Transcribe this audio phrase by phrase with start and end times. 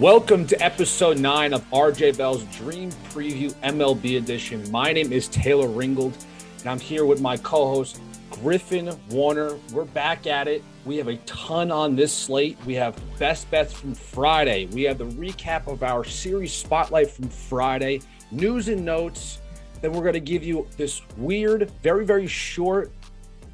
[0.00, 4.70] Welcome to episode nine of RJ Bell's Dream Preview MLB edition.
[4.70, 6.14] My name is Taylor Ringold,
[6.60, 8.00] and I'm here with my co host,
[8.30, 9.58] Griffin Warner.
[9.74, 10.64] We're back at it.
[10.86, 12.56] We have a ton on this slate.
[12.64, 14.68] We have best bets from Friday.
[14.72, 19.40] We have the recap of our series spotlight from Friday, news and notes.
[19.82, 22.90] Then we're going to give you this weird, very, very short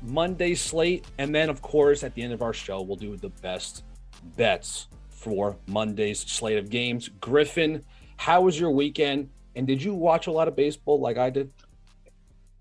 [0.00, 1.07] Monday slate.
[1.18, 3.82] And then, of course, at the end of our show, we'll do the best
[4.36, 4.86] bets
[5.26, 7.11] for Monday's slate of games.
[7.21, 7.84] Griffin,
[8.17, 9.29] how was your weekend?
[9.57, 11.50] And did you watch a lot of baseball like I did?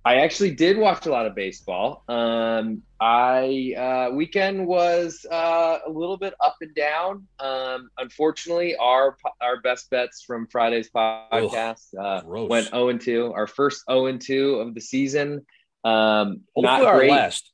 [0.03, 2.03] I actually did watch a lot of baseball.
[2.07, 7.27] Um, I uh, weekend was uh, a little bit up and down.
[7.39, 13.31] Um, unfortunately, our our best bets from Friday's podcast uh, went zero oh and two.
[13.35, 15.45] Our first zero oh and two of the season.
[15.83, 17.11] Um, Hopefully not our great.
[17.11, 17.51] last.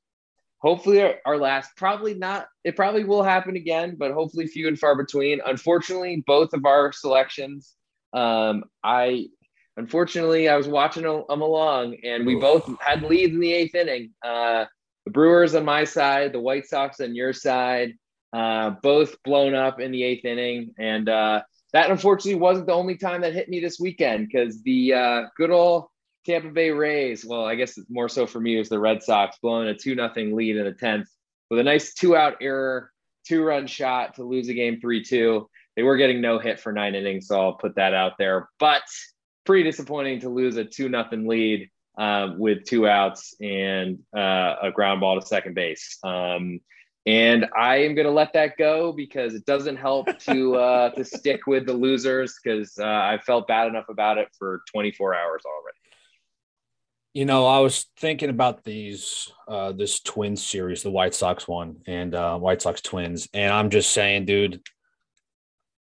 [0.61, 1.75] Hopefully our, our last.
[1.75, 2.47] Probably not.
[2.63, 5.41] It probably will happen again, but hopefully few and far between.
[5.45, 7.73] Unfortunately, both of our selections.
[8.13, 9.27] Um, I
[9.77, 14.11] unfortunately, I was watching them along, and we both had leads in the eighth inning.
[14.23, 14.65] Uh,
[15.05, 17.93] the Brewers on my side, the White Sox on your side,
[18.33, 21.41] uh, both blown up in the eighth inning, and uh,
[21.73, 25.49] that unfortunately wasn't the only time that hit me this weekend because the uh, good
[25.49, 25.85] old
[26.25, 27.25] Tampa Bay Rays.
[27.25, 30.35] Well, I guess more so for me is the Red Sox blowing a two nothing
[30.35, 31.07] lead in the tenth
[31.49, 32.91] with a nice two out error,
[33.27, 35.49] two run shot to lose a game three two.
[35.75, 38.83] They were getting no hit for nine innings, so I'll put that out there, but
[39.45, 44.71] pretty disappointing to lose a two nothing lead um, with two outs and uh, a
[44.71, 45.97] ground ball to second base.
[46.03, 46.59] Um,
[47.05, 51.03] and I am going to let that go because it doesn't help to uh, to
[51.03, 55.41] stick with the losers because uh, I felt bad enough about it for 24 hours
[55.45, 55.80] already.
[57.13, 61.77] You know, I was thinking about these uh, this Twins series, the White Sox one
[61.85, 64.61] and uh, White Sox Twins, and I'm just saying, dude,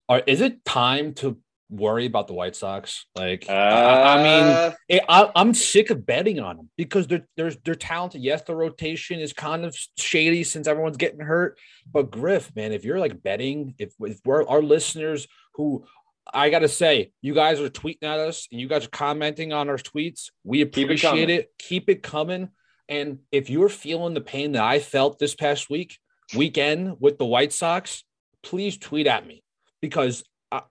[0.10, 1.38] are, is it time to
[1.70, 3.06] worry about the White Sox.
[3.16, 4.74] Like, uh, I, I, mean, uh.
[4.88, 8.22] it, I, am sick of betting on them because they're they're they're talented.
[8.22, 11.58] Yes, the rotation is kind of shady since everyone's getting hurt.
[11.92, 15.86] But Griff, man, if you're like betting, if if we're our listeners who
[16.34, 19.70] I gotta say, you guys are tweeting at us and you guys are commenting on
[19.70, 20.32] our tweets.
[20.44, 21.52] We appreciate Keep it, it.
[21.60, 22.50] Keep it coming.
[22.88, 25.98] And if you're feeling the pain that I felt this past week,
[26.36, 28.04] weekend with the White Sox,
[28.44, 29.44] please tweet at me
[29.82, 30.62] because I,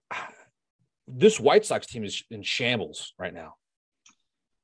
[1.08, 3.54] this White Sox team is in shambles right now.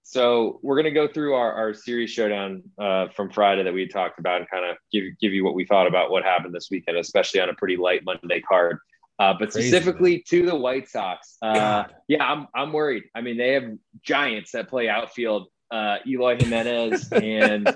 [0.03, 3.87] So we're going to go through our, our series showdown uh, from Friday that we
[3.87, 6.69] talked about and kind of give give you what we thought about what happened this
[6.69, 8.79] weekend, especially on a pretty light Monday card.
[9.21, 10.23] Uh, but Crazy, specifically man.
[10.29, 13.03] to the White Sox, uh, yeah, I'm I'm worried.
[13.15, 13.71] I mean, they have
[14.03, 15.49] giants that play outfield.
[15.71, 17.69] Uh, Eloy Jimenez and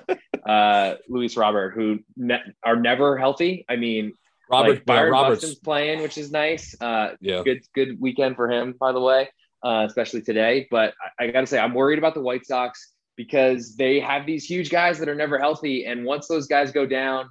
[0.49, 3.67] uh, Luis Robert, who ne- are never healthy.
[3.69, 4.15] I mean,
[4.51, 6.75] Robert like Byron Roberts playing, which is nice.
[6.81, 9.29] Uh, yeah, good good weekend for him, by the way,
[9.63, 10.67] uh, especially today.
[10.71, 14.25] But I, I got to say, I'm worried about the White Sox because they have
[14.25, 17.29] these huge guys that are never healthy, and once those guys go down,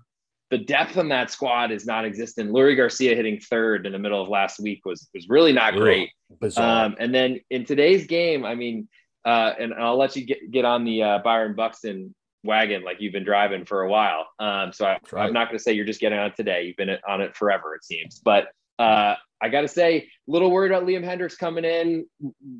[0.49, 2.51] the depth on that squad is non-existent.
[2.51, 6.09] Leury Garcia hitting third in the middle of last week was was really not great.
[6.57, 8.87] Um, and then in today's game, I mean,
[9.25, 13.13] uh, and I'll let you get get on the uh, Byron Buxton wagon like you've
[13.13, 14.27] been driving for a while.
[14.39, 16.63] Um, so I, am not going to say you're just getting on it today.
[16.63, 18.19] You've been on it forever, it seems.
[18.19, 18.47] But
[18.79, 22.05] uh, I got to say, a little worried about Liam Hendriks coming in,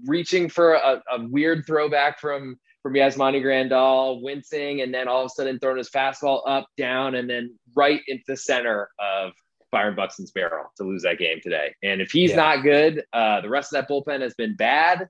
[0.05, 5.27] reaching for a, a weird throwback from from Yasmani Grandal, wincing, and then all of
[5.27, 9.31] a sudden throwing his fastball up, down, and then right into the center of
[9.71, 11.73] Byron Buxton's barrel to lose that game today.
[11.81, 12.35] And if he's yeah.
[12.35, 15.07] not good, uh, the rest of that bullpen has been bad.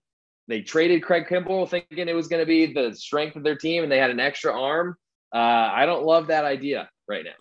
[0.47, 3.83] They traded Craig Kimbrel thinking it was going to be the strength of their team
[3.83, 4.95] and they had an extra arm.
[5.33, 7.31] Uh, I don't love that idea right now.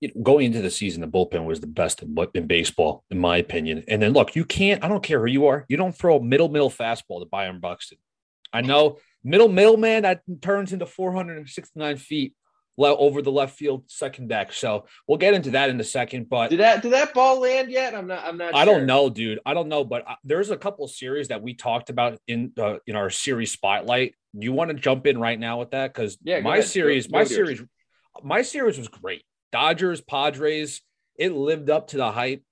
[0.00, 3.18] You know, going into the season, the bullpen was the best in, in, baseball, in
[3.18, 3.84] my opinion.
[3.88, 6.22] And then look, you can't, I don't care who you are, you don't throw a
[6.22, 7.98] middle, middle fastball to Byron Buxton.
[8.52, 12.34] I know middle, middle man that turns into 469 feet
[12.78, 14.52] over the left field second deck.
[14.52, 16.28] So we'll get into that in a second.
[16.28, 17.94] But did that did that ball land yet?
[17.94, 18.24] I'm not.
[18.24, 18.54] I'm not.
[18.54, 18.74] I sure.
[18.74, 19.40] don't know, dude.
[19.46, 19.84] I don't know.
[19.84, 23.52] But uh, there's a couple series that we talked about in uh, in our series
[23.52, 24.14] spotlight.
[24.34, 26.68] You want to jump in right now with that because yeah, my ahead.
[26.68, 27.62] series, go, my series,
[28.22, 29.22] my series was great.
[29.52, 30.82] Dodgers, Padres.
[31.18, 32.42] It lived up to the hype.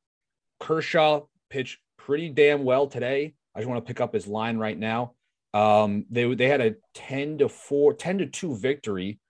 [0.58, 3.34] Kershaw pitched pretty damn well today.
[3.54, 5.12] I just want to pick up his line right now.
[5.54, 9.20] Um, they they had a 10 to 4, 10 to 2 victory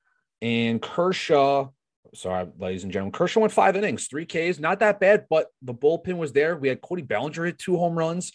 [0.44, 1.70] and Kershaw,
[2.12, 5.72] sorry, ladies and gentlemen, Kershaw went five innings, three Ks, not that bad, but the
[5.72, 6.54] bullpen was there.
[6.54, 8.30] We had Cody Bellinger hit two home runs.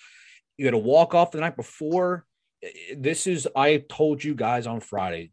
[0.58, 2.26] You had a walk off the night before.
[2.98, 5.32] This is, I told you guys on Friday.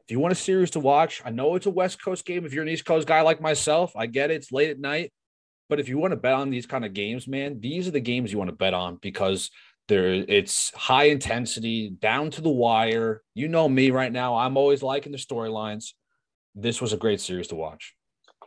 [0.00, 2.44] If you want a series to watch, I know it's a West Coast game.
[2.44, 4.34] If you're an East Coast guy like myself, I get it.
[4.34, 5.12] It's late at night.
[5.70, 8.00] But if you want to bet on these kind of games, man, these are the
[8.00, 9.50] games you want to bet on because
[9.88, 13.22] there it's high intensity, down to the wire.
[13.34, 14.36] You know me right now.
[14.36, 15.92] I'm always liking the storylines.
[16.54, 17.94] This was a great series to watch.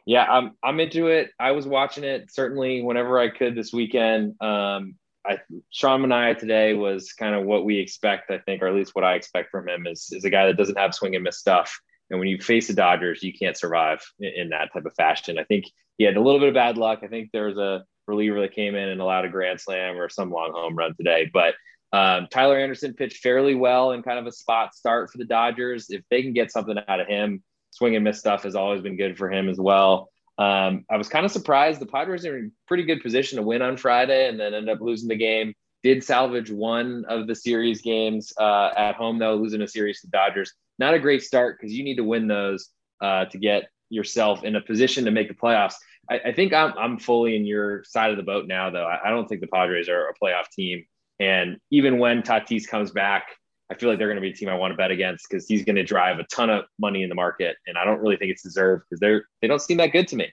[0.05, 1.31] Yeah, I'm I'm into it.
[1.39, 4.41] I was watching it certainly whenever I could this weekend.
[4.41, 4.95] Um,
[5.25, 5.39] I
[5.69, 9.03] Sean Manaea today was kind of what we expect, I think, or at least what
[9.03, 11.77] I expect from him is is a guy that doesn't have swing and miss stuff.
[12.09, 15.37] And when you face the Dodgers, you can't survive in, in that type of fashion.
[15.37, 15.65] I think
[15.97, 16.99] he had a little bit of bad luck.
[17.03, 20.09] I think there was a reliever that came in and allowed a grand slam or
[20.09, 21.29] some long home run today.
[21.31, 21.55] But
[21.93, 25.89] um, Tyler Anderson pitched fairly well in kind of a spot start for the Dodgers.
[25.89, 28.97] If they can get something out of him, swing and miss stuff has always been
[28.97, 30.09] good for him as well.
[30.37, 33.61] Um, I was kind of surprised the Padres are in pretty good position to win
[33.61, 35.53] on Friday and then end up losing the game.
[35.83, 40.07] Did salvage one of the series games uh, at home though, losing a series to
[40.07, 40.53] Dodgers.
[40.79, 42.69] Not a great start because you need to win those
[43.01, 45.75] uh, to get yourself in a position to make the playoffs.
[46.09, 48.85] I, I, think I'm I'm fully in your side of the boat now, though.
[48.85, 50.85] I, I don't think the Padres are a playoff team,
[51.19, 53.27] and even when Tatis comes back,
[53.69, 55.47] I feel like they're going to be a team I want to bet against because
[55.47, 58.17] he's going to drive a ton of money in the market, and I don't really
[58.17, 60.31] think it's deserved because they're they don't seem that good to me.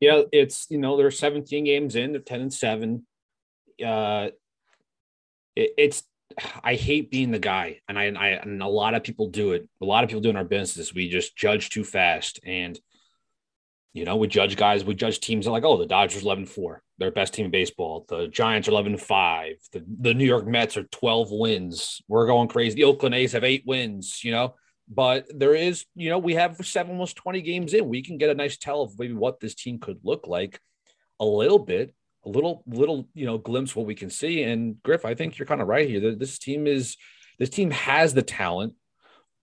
[0.00, 3.06] Yeah, it's you know they're 17 games in, they're 10 and seven.
[3.84, 4.28] Uh,
[5.56, 6.02] it, it's
[6.62, 9.68] I hate being the guy, and I, I and a lot of people do it.
[9.82, 10.94] A lot of people do in our business.
[10.94, 12.78] We just judge too fast, and
[13.92, 16.82] you know, we judge guys, we judge teams like, oh, the Dodgers 11 4.
[16.98, 18.04] They're best team in baseball.
[18.08, 19.54] The Giants are 11 5.
[19.72, 22.00] The, the New York Mets are 12 wins.
[22.06, 22.76] We're going crazy.
[22.76, 24.54] The Oakland A's have eight wins, you know.
[24.92, 27.88] But there is, you know, we have seven, almost 20 games in.
[27.88, 30.60] We can get a nice tell of maybe what this team could look like
[31.20, 31.94] a little bit,
[32.24, 34.42] a little, little, you know, glimpse what we can see.
[34.42, 36.16] And Griff, I think you're kind of right here.
[36.16, 36.96] This team is,
[37.38, 38.74] this team has the talent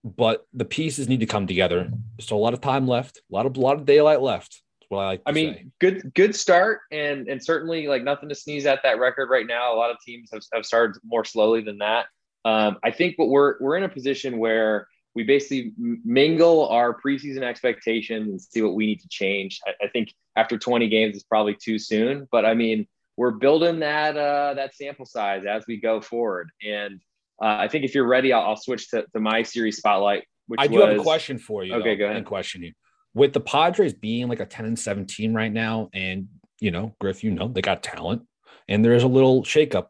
[0.04, 1.90] but the pieces need to come together.
[2.20, 4.62] So a lot of time left, a lot of a lot of daylight left.
[4.80, 5.22] That's what I like.
[5.26, 5.66] I mean, say.
[5.80, 9.74] good good start, and and certainly like nothing to sneeze at that record right now.
[9.74, 12.06] A lot of teams have, have started more slowly than that.
[12.44, 17.42] Um, I think, but we're we're in a position where we basically mingle our preseason
[17.42, 19.60] expectations and see what we need to change.
[19.66, 22.86] I, I think after 20 games is probably too soon, but I mean,
[23.16, 27.00] we're building that uh, that sample size as we go forward, and
[27.40, 30.24] uh, I think if you're ready, I'll, I'll switch to, to, my series spotlight.
[30.46, 30.84] Which I do was...
[30.86, 31.74] have a question for you.
[31.74, 32.16] Okay, though, go ahead.
[32.16, 32.72] And question you
[33.14, 36.28] with the Padres being like a 10 and 17 right now, and
[36.60, 38.22] you know, Griff, you know, they got talent,
[38.68, 39.86] and there is a little shakeup.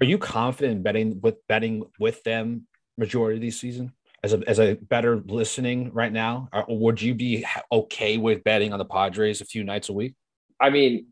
[0.00, 2.66] Are you confident in betting with betting with them
[2.96, 7.14] majority of the season as a as a better listening right now, or would you
[7.14, 10.14] be okay with betting on the Padres a few nights a week?
[10.60, 11.06] I mean,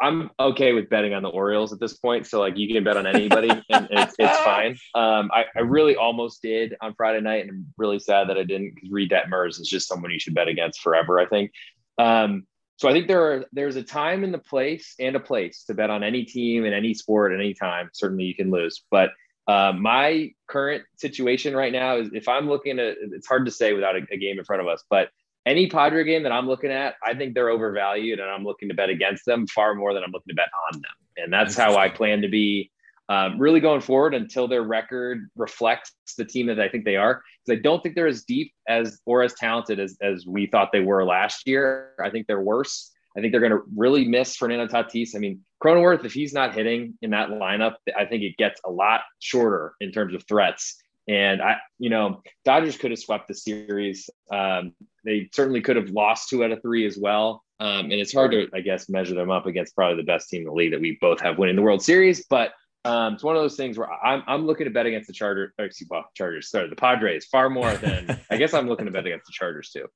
[0.00, 2.26] I'm okay with betting on the Orioles at this point.
[2.26, 4.78] So like you can bet on anybody and it's, it's fine.
[4.94, 8.44] Um, I, I, really almost did on Friday night and I'm really sad that I
[8.44, 11.52] didn't because Reid Detmers is just someone you should bet against forever, I think.
[11.98, 15.64] Um, so I think there are, there's a time and the place and a place
[15.64, 17.90] to bet on any team in any sport at any time.
[17.92, 19.10] Certainly you can lose, but
[19.46, 23.74] uh, my current situation right now is if I'm looking at, it's hard to say
[23.74, 25.10] without a, a game in front of us, but
[25.46, 28.74] any Padre game that I'm looking at, I think they're overvalued, and I'm looking to
[28.74, 31.24] bet against them far more than I'm looking to bet on them.
[31.24, 32.70] And that's how I plan to be
[33.08, 37.22] um, really going forward until their record reflects the team that I think they are.
[37.44, 40.70] Because I don't think they're as deep as or as talented as as we thought
[40.72, 41.94] they were last year.
[42.02, 42.92] I think they're worse.
[43.16, 45.16] I think they're going to really miss Fernando Tatis.
[45.16, 48.70] I mean, Cronenworth, if he's not hitting in that lineup, I think it gets a
[48.70, 50.80] lot shorter in terms of threats.
[51.10, 54.08] And I, you know, Dodgers could have swept the series.
[54.32, 54.74] Um,
[55.04, 57.42] they certainly could have lost two out of three as well.
[57.58, 60.42] Um, and it's hard to, I guess, measure them up against probably the best team
[60.42, 62.24] in the league that we both have winning the World Series.
[62.30, 62.52] But
[62.84, 65.50] um, it's one of those things where I'm, I'm looking to bet against the Chargers,
[65.58, 69.04] excuse me, Chargers, sorry, the Padres far more than I guess I'm looking to bet
[69.04, 69.86] against the Chargers too.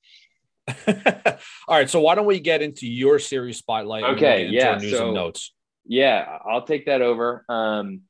[1.69, 4.03] All right, so why don't we get into your series spotlight?
[4.17, 4.79] Okay, yeah.
[4.79, 5.55] News so, and notes.
[5.87, 7.45] Yeah, I'll take that over.
[7.49, 8.01] Um,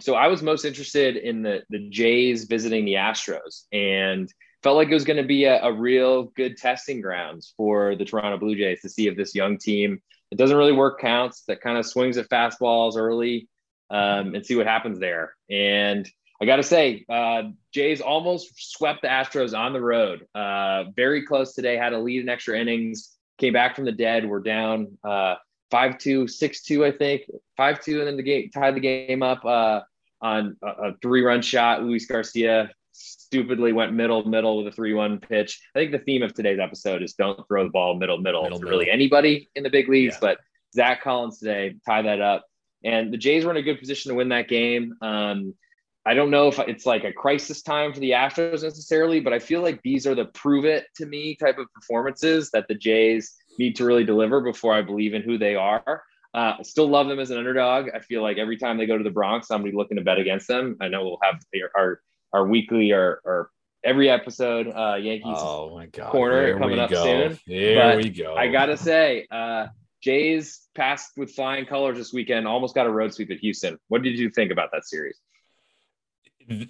[0.00, 4.88] so I was most interested in the the Jays visiting the Astros and felt like
[4.88, 8.54] it was going to be a, a, real good testing grounds for the Toronto Blue
[8.54, 11.86] Jays to see if this young team it doesn't really work counts that kind of
[11.86, 13.48] swings at fastballs early
[13.90, 15.34] um, and see what happens there.
[15.50, 16.08] And
[16.40, 17.42] I got to say, uh,
[17.74, 20.26] Jays almost swept the Astros on the road.
[20.34, 21.76] Uh, very close today.
[21.76, 23.16] Had a lead in extra innings.
[23.38, 24.28] Came back from the dead.
[24.28, 25.34] We're down uh,
[25.70, 27.22] five two, six two, I think
[27.56, 29.80] five two, and then the game tied the game up uh,
[30.20, 31.82] on a, three run shot.
[31.82, 35.60] Luis Garcia stupidly went middle middle with a three one pitch.
[35.74, 38.58] I think the theme of today's episode is don't throw the ball middle middle, middle
[38.58, 38.78] to middle.
[38.78, 40.14] really anybody in the big leagues.
[40.14, 40.20] Yeah.
[40.20, 40.38] But
[40.74, 42.44] Zack Collins today tie that up,
[42.84, 44.94] and the Jays were in a good position to win that game.
[45.00, 45.54] Um,
[46.06, 49.38] I don't know if it's like a crisis time for the Astros necessarily, but I
[49.38, 53.34] feel like these are the prove it to me type of performances that the Jays
[53.58, 56.02] need to really deliver before I believe in who they are.
[56.32, 57.88] Uh, still love them as an underdog.
[57.94, 60.46] I feel like every time they go to the Bronx, somebody looking to bet against
[60.46, 60.76] them.
[60.80, 61.40] I know we'll have
[61.76, 62.00] our
[62.32, 63.50] our weekly or, or
[63.84, 66.12] every episode uh, Yankees oh my God.
[66.12, 67.02] corner coming up go.
[67.02, 67.38] soon.
[67.46, 68.36] Here But we go.
[68.36, 69.66] I gotta say, uh,
[70.02, 72.46] Jays passed with flying colors this weekend.
[72.46, 73.78] Almost got a road sweep at Houston.
[73.88, 75.18] What did you think about that series?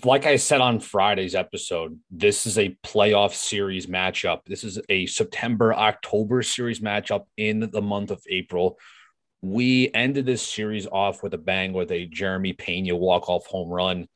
[0.05, 4.41] like I said on Friday's episode, this is a playoff series matchup.
[4.47, 8.79] This is a September October series matchup in the month of April.
[9.43, 13.71] We ended this series off with a bang with a Jeremy Pena walk off home
[13.71, 14.07] run.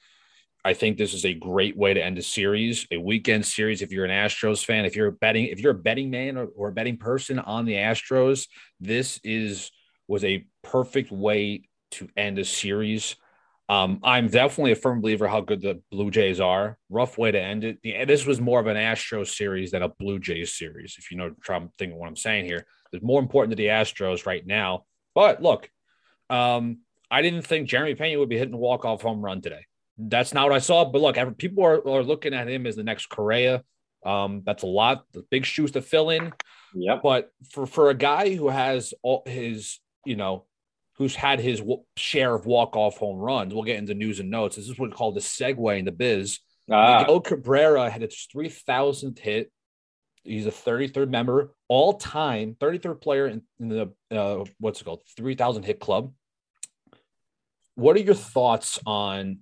[0.66, 3.82] I think this is a great way to end a series, a weekend series.
[3.82, 6.68] If you're an Astros fan, if you're betting, if you're a betting man or, or
[6.68, 8.48] a betting person on the Astros,
[8.80, 9.70] this is
[10.08, 13.16] was a perfect way to end a series.
[13.68, 16.78] Um, I'm definitely a firm believer how good the Blue Jays are.
[16.90, 17.78] Rough way to end it.
[17.82, 20.96] The, this was more of an Astros series than a Blue Jays series.
[20.98, 22.66] If you know, try to think what I'm saying here.
[22.92, 24.84] It's more important to the Astros right now.
[25.14, 25.70] But look,
[26.30, 26.78] um,
[27.10, 29.66] I didn't think Jeremy Pena would be hitting a walk off home run today.
[29.96, 30.84] That's not what I saw.
[30.84, 33.62] But look, people are, are looking at him as the next Correa.
[34.04, 36.32] Um, that's a lot, the big shoes to fill in.
[36.74, 36.98] Yeah.
[37.02, 40.46] But for for a guy who has all his, you know,
[40.96, 41.62] who's had his
[41.96, 43.52] share of walk-off home runs.
[43.52, 44.56] We'll get into news and notes.
[44.56, 46.40] This is what's called the segue in the biz.
[46.70, 47.00] Ah.
[47.00, 49.50] Miguel Cabrera had his 3,000th hit.
[50.24, 55.02] He's a 33rd member all time, 33rd player in, in the, uh, what's it called?
[55.16, 56.12] 3,000 hit club.
[57.74, 59.40] What are your thoughts on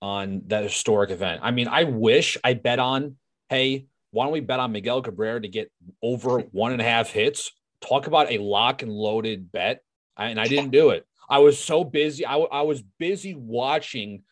[0.00, 1.40] on that historic event?
[1.42, 3.16] I mean, I wish I bet on,
[3.48, 7.10] hey, why don't we bet on Miguel Cabrera to get over one and a half
[7.10, 7.50] hits?
[7.80, 9.82] Talk about a lock and loaded bet
[10.16, 11.06] and I didn't do it.
[11.28, 12.26] I was so busy.
[12.26, 14.22] I, I was busy watching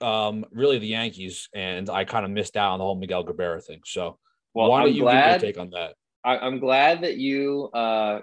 [0.00, 3.60] um, really the Yankees, and I kind of missed out on the whole Miguel Cabrera
[3.60, 3.80] thing.
[3.84, 4.18] So,
[4.54, 5.94] well, why don't I'm you glad, give your take on that?
[6.24, 8.20] I, am glad that you uh,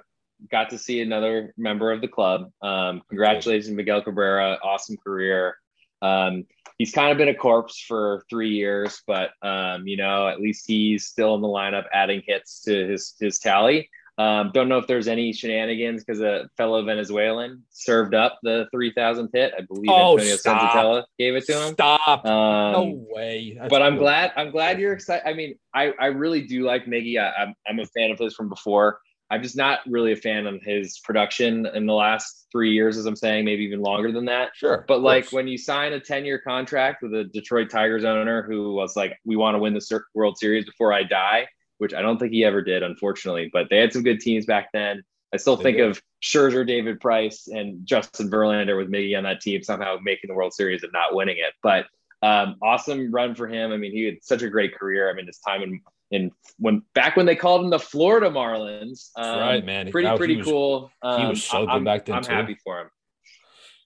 [0.51, 2.51] got to see another member of the club.
[2.61, 4.59] Um, congratulations, Miguel Cabrera.
[4.63, 5.57] Awesome career.
[6.01, 6.45] Um,
[6.77, 10.65] he's kind of been a corpse for three years, but um, you know, at least
[10.67, 13.89] he's still in the lineup, adding hits to his his tally.
[14.19, 19.29] Um, don't know if there's any shenanigans because a fellow Venezuelan served up the 3,000
[19.31, 19.53] hit.
[19.55, 21.73] I believe oh, Antonio Senzatela gave it to him.
[21.73, 22.25] Stop.
[22.25, 23.55] Um, no way.
[23.59, 24.01] That's but I'm cool.
[24.01, 24.33] glad.
[24.35, 25.27] I'm glad you're excited.
[25.27, 27.19] I mean, I, I really do like Miggy.
[27.19, 28.99] I, I'm, I'm a fan of his from before.
[29.29, 33.05] I'm just not really a fan of his production in the last three years, as
[33.05, 34.51] I'm saying, maybe even longer than that.
[34.55, 34.85] Sure.
[34.87, 38.73] But like when you sign a 10 year contract with a Detroit Tigers owner who
[38.73, 41.47] was like, we want to win the World Series before I die
[41.77, 43.49] which I don't think he ever did, unfortunately.
[43.51, 45.03] But they had some good teams back then.
[45.33, 45.89] I still they think did.
[45.89, 50.33] of Scherzer, David Price, and Justin Verlander with Miggy on that team somehow making the
[50.33, 51.53] World Series and not winning it.
[51.61, 51.85] But
[52.21, 53.71] um, awesome run for him.
[53.71, 55.09] I mean, he had such a great career.
[55.09, 59.09] I mean, his time in in when back when they called him the Florida Marlins.
[59.15, 59.91] Um, right, man.
[59.91, 60.91] Pretty pretty was, cool.
[61.01, 62.15] Um, he was so good I'm, back then.
[62.15, 62.31] I'm too.
[62.31, 62.89] happy for him.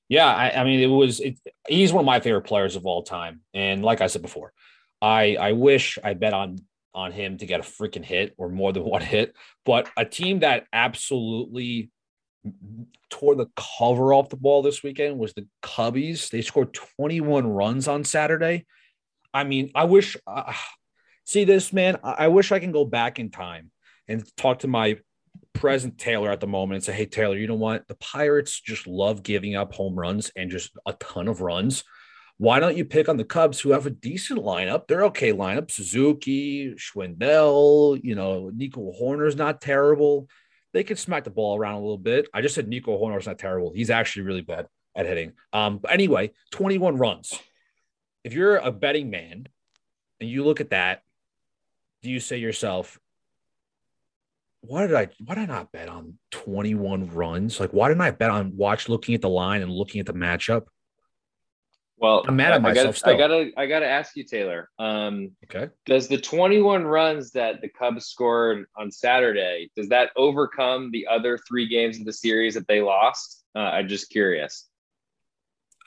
[0.08, 1.20] Yeah, I, I mean, it was.
[1.20, 4.54] It, he's one of my favorite players of all time, and like I said before,
[5.02, 6.58] I I wish I bet on
[6.94, 9.36] on him to get a freaking hit or more than one hit.
[9.66, 11.92] But a team that absolutely
[13.10, 16.30] tore the cover off the ball this weekend was the Cubbies.
[16.30, 18.66] They scored 21 runs on Saturday.
[19.34, 20.54] I mean, I wish, uh,
[21.24, 23.72] see this, man, I wish I can go back in time
[24.08, 24.98] and talk to my
[25.54, 27.88] present Taylor at the moment and say, hey, Taylor, you know what?
[27.88, 31.84] The Pirates just love giving up home runs and just a ton of runs.
[32.42, 34.88] Why don't you pick on the Cubs who have a decent lineup?
[34.88, 35.70] They're okay lineup.
[35.70, 40.28] Suzuki, Schwindel, you know, Nico Hoerner's not terrible.
[40.74, 42.28] They could smack the ball around a little bit.
[42.34, 43.74] I just said Nico Hoerner's not terrible.
[43.76, 45.34] He's actually really bad at hitting.
[45.54, 47.40] Um, but anyway, 21 runs.
[48.24, 49.48] If you're a betting man
[50.20, 51.04] and you look at that,
[52.02, 52.98] do you say yourself,
[54.62, 57.60] why did I why did I not bet on 21 runs?
[57.60, 60.14] Like why didn't I bet on watch looking at the line and looking at the
[60.14, 60.64] matchup?
[62.02, 63.00] Well, I'm mad at myself.
[63.06, 64.70] I gotta, I gotta, I gotta ask you, Taylor.
[64.80, 65.72] Um, okay.
[65.86, 71.38] Does the 21 runs that the Cubs scored on Saturday does that overcome the other
[71.48, 73.44] three games of the series that they lost?
[73.56, 74.68] Uh, I'm just curious.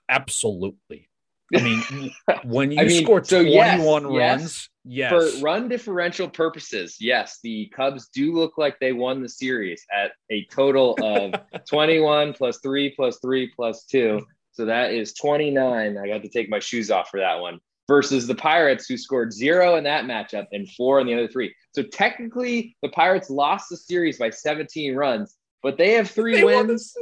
[0.08, 1.08] Absolutely.
[1.52, 2.12] I mean,
[2.44, 5.10] when you I mean, score 21 yes, runs, yes.
[5.10, 10.12] For run differential purposes, yes, the Cubs do look like they won the series at
[10.30, 11.34] a total of
[11.68, 14.24] 21 plus three plus three plus two.
[14.54, 15.98] So that is 29.
[15.98, 17.58] I got to take my shoes off for that one
[17.88, 21.54] versus the Pirates, who scored zero in that matchup and four in the other three.
[21.74, 26.44] So technically, the Pirates lost the series by 17 runs, but they have three they
[26.44, 26.94] wins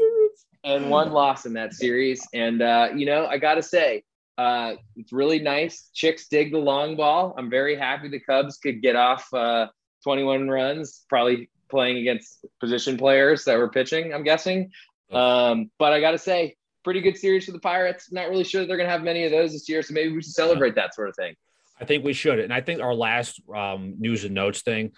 [0.64, 2.26] and one loss in that series.
[2.32, 4.02] And, uh, you know, I got to say,
[4.38, 5.90] uh, it's really nice.
[5.92, 7.34] Chicks dig the long ball.
[7.36, 9.66] I'm very happy the Cubs could get off uh,
[10.04, 11.04] 21 runs.
[11.08, 14.12] Probably playing against position players that were pitching.
[14.12, 14.70] I'm guessing,
[15.10, 18.12] um, but I got to say, pretty good series for the Pirates.
[18.12, 20.22] Not really sure they're going to have many of those this year, so maybe we
[20.22, 21.34] should celebrate that sort of thing.
[21.80, 24.92] I think we should, and I think our last um, news and notes thing.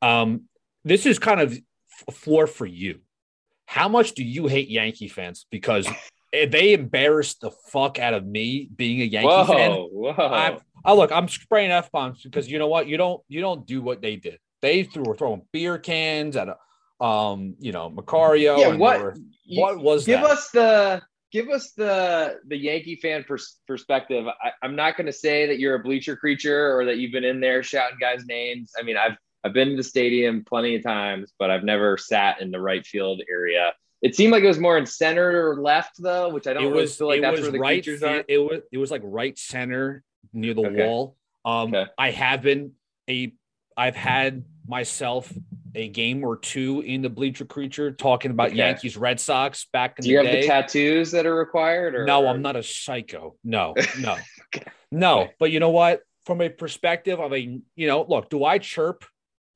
[0.00, 0.42] Um,
[0.84, 1.58] this is kind of
[2.08, 3.00] a floor for you.
[3.66, 5.46] How much do you hate Yankee fans?
[5.50, 5.88] Because
[6.32, 9.70] they embarrassed the fuck out of me being a Yankee whoa, fan.
[9.72, 10.14] Whoa.
[10.18, 12.86] I, I look, I'm spraying f bombs because you know what?
[12.86, 14.38] You don't you don't do what they did.
[14.60, 18.56] They threw were throwing beer cans at a, um, you know, Mercado.
[18.56, 19.16] Yeah, what were,
[19.48, 20.30] what was give that?
[20.30, 21.02] us the
[21.34, 24.24] give us the the Yankee fan pers- perspective.
[24.26, 27.24] I, am not going to say that you're a bleacher creature or that you've been
[27.24, 28.72] in there shouting guys' names.
[28.78, 32.40] I mean, I've I've been to the stadium plenty of times, but I've never sat
[32.40, 33.74] in the right field area.
[34.00, 36.70] It seemed like it was more in center or left though, which I don't it
[36.70, 38.22] was, feel like that's where the right, creatures are.
[38.28, 40.86] It was it was like right center near the okay.
[40.86, 41.16] wall.
[41.44, 41.90] Um, okay.
[41.98, 42.72] I have been
[43.10, 43.34] a
[43.76, 45.32] I've had myself
[45.74, 48.58] a game or two in the bleacher creature talking about okay.
[48.58, 50.22] Yankees Red Sox back in Do the day.
[50.22, 51.94] Do you have the tattoos that are required?
[51.94, 53.34] Or, no, I'm not a psycho.
[53.42, 54.16] No, no,
[54.54, 54.70] okay.
[54.90, 55.28] no.
[55.38, 56.02] But you know what?
[56.26, 59.04] From a perspective of a, you know, look, do I chirp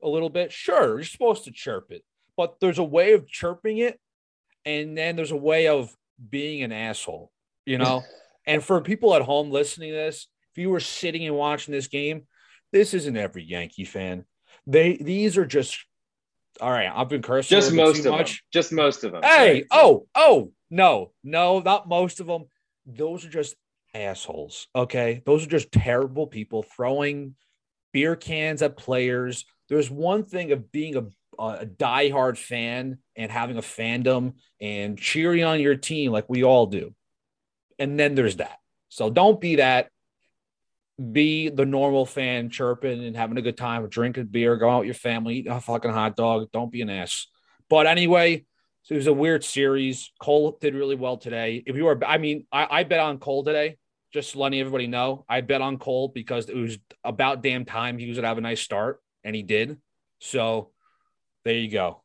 [0.03, 0.53] a little bit?
[0.53, 2.03] Sure, you're supposed to chirp it,
[2.37, 3.99] but there's a way of chirping it
[4.69, 5.95] and then there's a way of
[6.29, 7.33] being an asshole,
[7.65, 8.05] you know.
[8.47, 11.89] and for people at home listening to this, if you were sitting and watching this
[11.89, 12.27] game,
[12.73, 14.25] this isn't every Yankee fan.
[14.69, 15.85] They these are just
[16.61, 16.91] all right.
[16.95, 18.31] I've been cursing just most of much.
[18.31, 18.39] them.
[18.53, 19.23] Just most of them.
[19.23, 19.65] Hey, right?
[19.71, 22.45] oh, oh, no, no, not most of them.
[22.87, 23.57] Those are just
[23.95, 24.69] assholes.
[24.77, 27.35] Okay, those are just terrible people throwing
[27.93, 29.45] beer cans at players.
[29.69, 31.07] There's one thing of being a
[31.39, 36.67] a diehard fan and having a fandom and cheering on your team like we all
[36.67, 36.93] do.
[37.79, 38.59] And then there's that.
[38.89, 39.89] So don't be that.
[41.13, 44.87] Be the normal fan chirping and having a good time, drinking beer, going out with
[44.87, 46.49] your family, eat a fucking hot dog.
[46.53, 47.29] Don't be an ass.
[47.71, 48.45] But anyway,
[48.83, 50.11] so it was a weird series.
[50.21, 51.63] Cole did really well today.
[51.65, 53.77] If you were, I mean, I, I bet on Cole today.
[54.13, 58.09] Just letting everybody know, I bet on Cole because it was about damn time he
[58.09, 59.77] was gonna have a nice start, and he did.
[60.19, 60.71] So
[61.45, 62.03] there you go.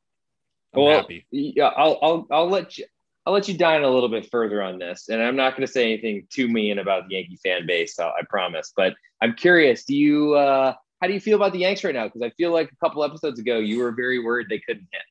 [0.73, 1.25] I'm well, happy.
[1.31, 2.85] Yeah, I'll, I'll I'll let you
[3.25, 5.71] I'll let you dine a little bit further on this, and I'm not going to
[5.71, 7.97] say anything too mean about the Yankee fan base.
[7.99, 8.73] I, I promise.
[8.75, 9.85] But I'm curious.
[9.85, 12.05] Do you uh, how do you feel about the Yanks right now?
[12.05, 15.01] Because I feel like a couple episodes ago you were very worried they couldn't hit.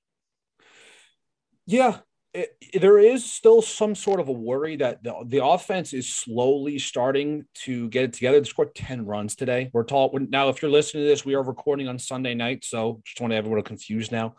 [1.66, 1.98] Yeah,
[2.34, 6.78] it, there is still some sort of a worry that the, the offense is slowly
[6.78, 8.40] starting to get it together.
[8.40, 9.70] They scored 10 runs today.
[9.72, 10.48] We're tall now.
[10.48, 12.64] If you're listening to this, we are recording on Sunday night.
[12.64, 14.36] So just want to have everyone confused now.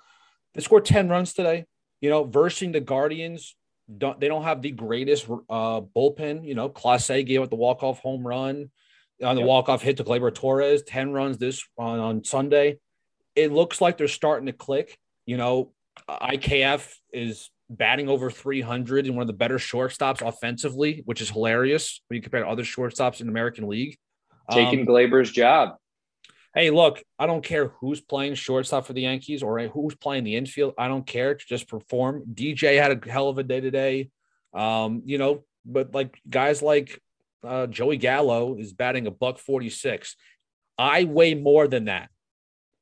[0.55, 1.65] They scored 10 runs today.
[2.01, 3.55] You know, versing the Guardians,
[3.97, 6.45] don't, they don't have the greatest uh, bullpen.
[6.45, 8.69] You know, Clase gave up the walk-off home run
[9.23, 9.47] on the yep.
[9.47, 12.79] walk-off hit to Gleyber Torres, 10 runs this on, on Sunday.
[13.35, 14.97] It looks like they're starting to click.
[15.25, 15.71] You know,
[16.09, 22.01] IKF is batting over 300 and one of the better shortstops offensively, which is hilarious
[22.07, 23.97] when you compare to other shortstops in the American League.
[24.51, 25.77] Taking um, Gleyber's job.
[26.55, 30.35] Hey, look, I don't care who's playing shortstop for the Yankees or who's playing the
[30.35, 30.75] infield.
[30.77, 32.23] I don't care to just perform.
[32.31, 34.09] DJ had a hell of a day today.
[34.53, 37.01] Um, you know, but like guys like
[37.43, 40.15] uh, Joey Gallo is batting a buck 46.
[40.77, 42.09] I weigh more than that.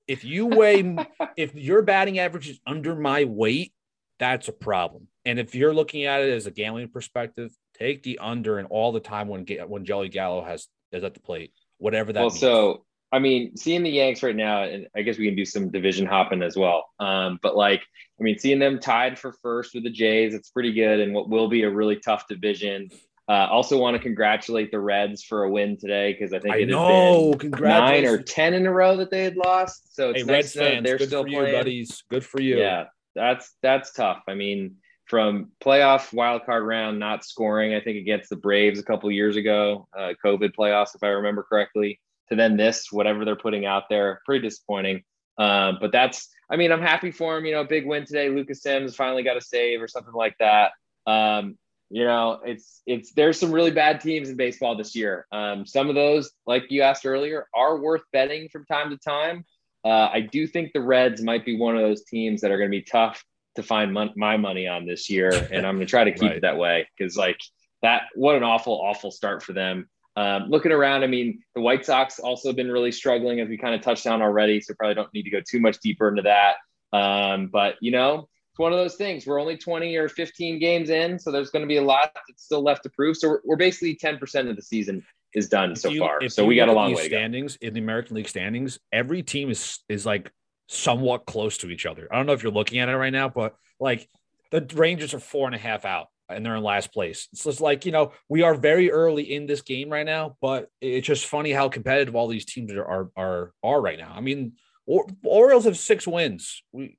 [0.06, 0.98] If you weigh,
[1.38, 3.74] if your batting average is under my weight,
[4.20, 5.08] that's a problem.
[5.24, 8.92] And if you're looking at it as a gambling perspective, take the under and all
[8.92, 12.20] the time when when Joey Gallo has is at the plate, whatever that.
[12.20, 12.40] Well, means.
[12.40, 15.69] so I mean, seeing the Yanks right now, and I guess we can do some
[15.69, 16.89] division hopping as well.
[17.00, 17.82] Um, but like,
[18.19, 21.30] I mean, seeing them tied for first with the Jays, it's pretty good, and what
[21.30, 22.89] will be a really tough division.
[23.28, 26.58] Uh, also, want to congratulate the Reds for a win today because I think I
[26.60, 27.32] it know.
[27.32, 29.95] has been nine or ten in a row that they had lost.
[29.95, 31.47] So it's hey, nice Reds fans, they're still playing.
[31.47, 32.04] You, buddies.
[32.10, 32.58] Good for you.
[32.60, 34.24] Yeah, that's that's tough.
[34.28, 38.84] I mean, from playoff wild card round, not scoring, I think against the Braves a
[38.84, 42.00] couple years ago, uh, COVID playoffs, if I remember correctly,
[42.32, 45.04] to then this, whatever they're putting out there, pretty disappointing.
[45.38, 47.46] Uh, but that's, I mean, I'm happy for him.
[47.46, 48.30] You know, big win today.
[48.30, 50.72] Lucas Sims finally got a save or something like that.
[51.06, 51.58] Um,
[51.89, 55.28] you know, it's it's there's some really bad teams in baseball this year.
[55.32, 59.46] Um, some of those, like you asked earlier, are worth betting from time to time.
[59.84, 62.70] Uh, I do think the Reds might be one of those teams that are going
[62.70, 63.24] to be tough
[63.56, 66.22] to find mon- my money on this year, and I'm going to try to keep
[66.30, 66.38] right.
[66.38, 67.39] it that way because, like
[67.82, 69.89] that, what an awful, awful start for them.
[70.15, 73.74] Um, looking around, I mean, the White Sox also been really struggling, as we kind
[73.74, 74.60] of touched on already.
[74.60, 76.56] So probably don't need to go too much deeper into that.
[76.93, 79.26] Um, but you know, it's one of those things.
[79.26, 82.43] We're only 20 or 15 games in, so there's going to be a lot that's
[82.43, 83.15] still left to prove.
[83.15, 86.28] So we're, we're basically 10% of the season is done if so you, far.
[86.30, 87.08] So we got a long way.
[87.08, 90.32] Standings in the American League standings, every team is is like
[90.67, 92.08] somewhat close to each other.
[92.12, 94.10] I don't know if you're looking at it right now, but like
[94.52, 97.28] the Rangers are four and a half out and they're in last place.
[97.32, 100.70] It's just like, you know, we are very early in this game right now, but
[100.80, 104.13] it's just funny how competitive all these teams are are are, right now.
[104.15, 104.54] I mean,
[104.86, 106.63] or, Orioles have six wins.
[106.72, 106.98] We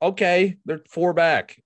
[0.00, 1.60] okay, they're four back.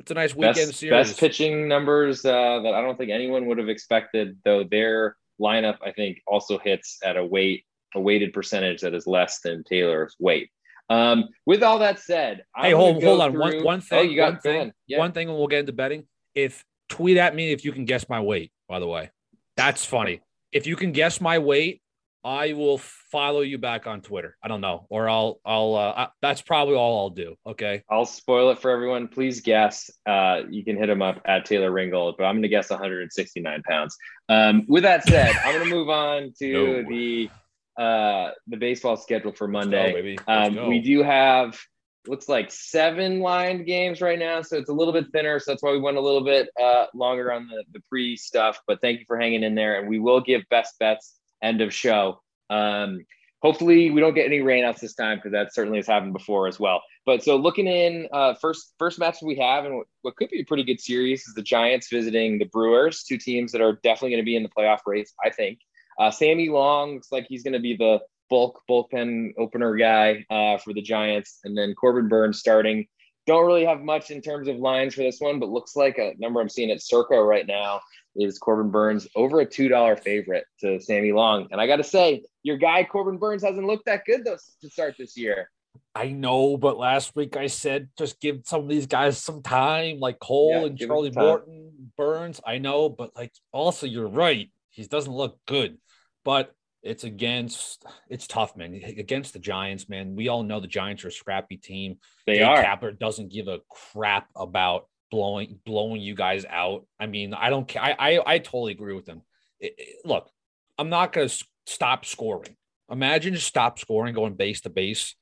[0.00, 1.08] It's a nice weekend best, series.
[1.08, 5.78] Best pitching numbers uh, that I don't think anyone would have expected, though their lineup
[5.84, 7.64] I think also hits at a weight
[7.94, 10.50] a weighted percentage that is less than Taylor's weight.
[10.90, 13.32] Um, with all that said, hey, hold hold on.
[13.32, 13.40] Through...
[13.40, 13.98] One one thing.
[13.98, 14.72] Oh, you got one thing.
[14.86, 14.98] Yeah.
[14.98, 16.06] One thing, and we'll get into betting.
[16.34, 18.52] If tweet at me if you can guess my weight.
[18.68, 19.10] By the way,
[19.56, 20.20] that's funny.
[20.52, 21.80] If you can guess my weight,
[22.24, 24.36] I will follow you back on Twitter.
[24.42, 25.74] I don't know, or I'll I'll.
[25.74, 27.36] Uh, I, that's probably all I'll do.
[27.46, 27.82] Okay.
[27.90, 29.08] I'll spoil it for everyone.
[29.08, 29.90] Please guess.
[30.06, 33.62] Uh, you can hit him up at Taylor Ringold, but I'm going to guess 169
[33.68, 33.96] pounds.
[34.30, 36.88] Um, with that said, I'm going to move on to no.
[36.88, 37.30] the
[37.76, 40.16] uh, the baseball schedule for Monday.
[40.16, 41.58] Go, um, we do have
[42.06, 45.38] looks like seven lined games right now, so it's a little bit thinner.
[45.38, 48.60] So that's why we went a little bit uh, longer on the the pre stuff.
[48.66, 51.72] But thank you for hanging in there, and we will give best bets end of
[51.72, 52.20] show.
[52.50, 53.04] Um,
[53.42, 56.58] hopefully, we don't get any rainouts this time because that certainly has happened before as
[56.58, 56.82] well.
[57.06, 60.44] But so looking in uh, first first match we have, and what could be a
[60.44, 64.22] pretty good series is the Giants visiting the Brewers, two teams that are definitely going
[64.22, 65.12] to be in the playoff race.
[65.24, 65.58] I think.
[65.98, 68.00] Uh, Sammy Long looks like he's going to be the
[68.34, 72.84] bulk bullpen opener guy uh, for the Giants, and then Corbin Burnes starting.
[73.28, 76.14] Don't really have much in terms of lines for this one, but looks like a
[76.18, 77.80] number I'm seeing at Circa right now
[78.16, 81.46] is Corbin Burnes over a two dollar favorite to Sammy Long.
[81.52, 84.68] And I got to say, your guy Corbin Burnes hasn't looked that good though to
[84.68, 85.48] start this year.
[85.94, 90.00] I know, but last week I said just give some of these guys some time,
[90.00, 92.40] like Cole yeah, and Charlie Morton, Burnes.
[92.44, 94.50] I know, but like also you're right.
[94.70, 95.78] He doesn't look good.
[96.24, 96.52] But
[96.84, 98.74] it's against it's tough, man.
[98.74, 100.14] Against the Giants, man.
[100.14, 101.96] We all know the Giants are a scrappy team.
[102.26, 102.62] They Dave are.
[102.62, 106.86] Kapler doesn't give a crap about blowing blowing you guys out.
[107.00, 107.82] I mean, I don't care.
[107.82, 109.22] I I, I totally agree with them.
[109.60, 110.30] It, it, look,
[110.78, 112.56] I'm not going to stop scoring.
[112.90, 115.14] Imagine just stop scoring, going base to base.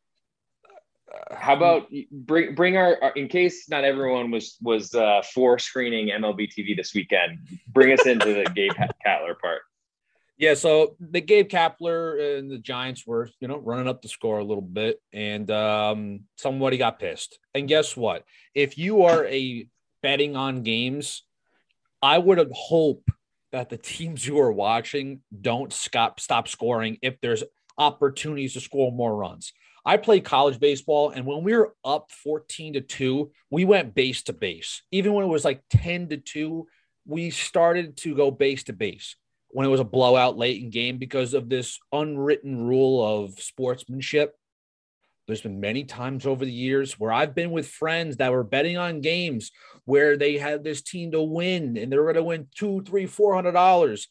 [1.31, 6.09] How about bring bring our, our, in case not everyone was was uh, for screening
[6.09, 7.39] MLB TV this weekend.
[7.69, 8.73] Bring us into the Gabe
[9.07, 9.63] Kapler part.
[10.39, 14.39] Yeah, so the Gabe Kapler and the Giants were, you know, running up the score
[14.39, 17.39] a little bit, and um, somebody got pissed.
[17.55, 18.25] And guess what?
[18.55, 19.69] If you are a
[20.03, 21.23] betting on games,
[22.01, 23.09] I would hope
[23.53, 27.45] that the teams you are watching don't stop stop scoring if there's
[27.79, 29.53] opportunities to score more runs.
[29.85, 34.23] I played college baseball, and when we were up 14 to 2, we went base
[34.25, 34.83] to base.
[34.91, 36.67] Even when it was like 10 to 2,
[37.05, 39.17] we started to go base to base
[39.53, 44.35] when it was a blowout late in game because of this unwritten rule of sportsmanship.
[45.27, 48.77] There's been many times over the years where I've been with friends that were betting
[48.77, 49.53] on games
[49.85, 53.35] where they had this team to win and they're going to win two, three, four
[53.35, 54.09] hundred dollars,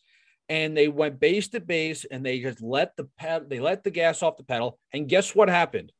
[0.47, 3.91] and they went base to base and they just let the ped- they let the
[3.91, 4.79] gas off the pedal.
[4.93, 5.91] And guess what happened?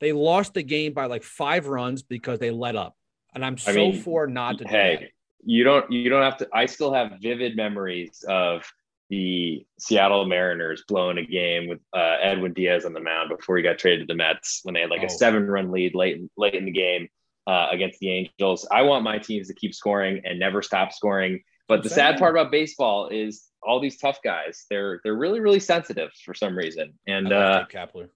[0.00, 2.96] They lost the game by like five runs because they let up.
[3.34, 4.68] And I'm so I mean, for not to.
[4.68, 5.12] Hey,
[5.44, 6.48] you don't you don't have to.
[6.52, 8.64] I still have vivid memories of
[9.08, 13.62] the Seattle Mariners blowing a game with uh, Edwin Diaz on the mound before he
[13.62, 15.06] got traded to the Mets when they had like oh.
[15.06, 17.08] a seven run lead late late in the game
[17.46, 18.66] uh, against the Angels.
[18.70, 21.42] I want my teams to keep scoring and never stop scoring.
[21.68, 24.66] But the sad part about baseball is all these tough guys.
[24.70, 26.94] They're they're really really sensitive for some reason.
[27.06, 28.08] And uh, Gabe Kapler.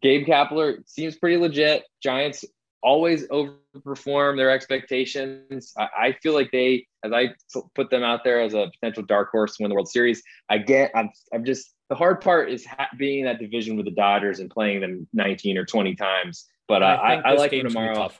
[0.00, 1.84] Gabe Kapler seems pretty legit.
[2.02, 2.44] Giants
[2.82, 5.72] always overperform their expectations.
[5.78, 7.34] I, I, feel like they, as I
[7.74, 10.58] put them out there as a potential dark horse to win the World Series, I
[10.58, 13.92] get, I'm, I'm just, the hard part is ha- being in that division with the
[13.92, 16.46] Dodgers and playing them 19 or 20 times.
[16.68, 18.10] But uh, I, I, like them tomorrow.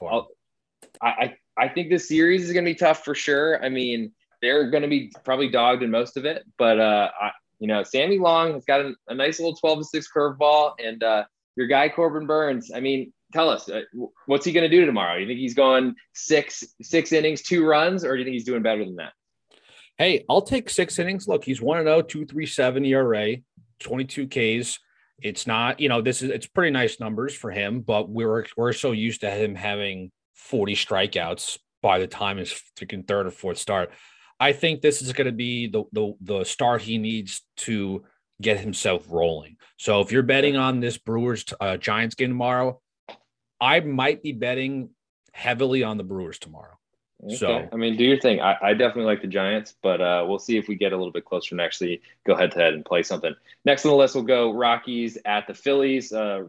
[1.01, 3.63] I, I, I think this series is going to be tough for sure.
[3.63, 7.31] I mean, they're going to be probably dogged in most of it, but uh, I,
[7.59, 11.01] you know, Sammy Long has got a, a nice little 12 to 6 curveball, and
[11.01, 11.23] uh,
[11.55, 12.71] your guy Corbin Burnes.
[12.75, 13.81] I mean, tell us uh,
[14.27, 15.17] what's he going to do tomorrow?
[15.17, 18.61] You think he's going six six innings, two runs, or do you think he's doing
[18.61, 19.13] better than that?
[19.97, 21.27] Hey, I'll take six innings.
[21.27, 23.35] Look, he's one and 0, 237 ERA,
[23.79, 24.79] 22 Ks.
[25.21, 28.73] It's not, you know, this is it's pretty nice numbers for him, but we're we're
[28.73, 33.57] so used to him having 40 strikeouts by the time his freaking third or fourth
[33.57, 33.91] start.
[34.39, 38.03] I think this is going to be the, the the start he needs to
[38.41, 39.57] get himself rolling.
[39.77, 42.81] So if you're betting on this Brewers uh, Giants game tomorrow,
[43.59, 44.89] I might be betting
[45.31, 46.77] heavily on the Brewers tomorrow.
[47.25, 47.35] Okay.
[47.35, 48.41] So I mean, do your thing.
[48.41, 51.11] I, I definitely like the Giants, but uh, we'll see if we get a little
[51.11, 53.33] bit closer and actually go head to head and play something.
[53.63, 56.11] Next on the list, we'll go Rockies at the Phillies.
[56.11, 56.45] Uh,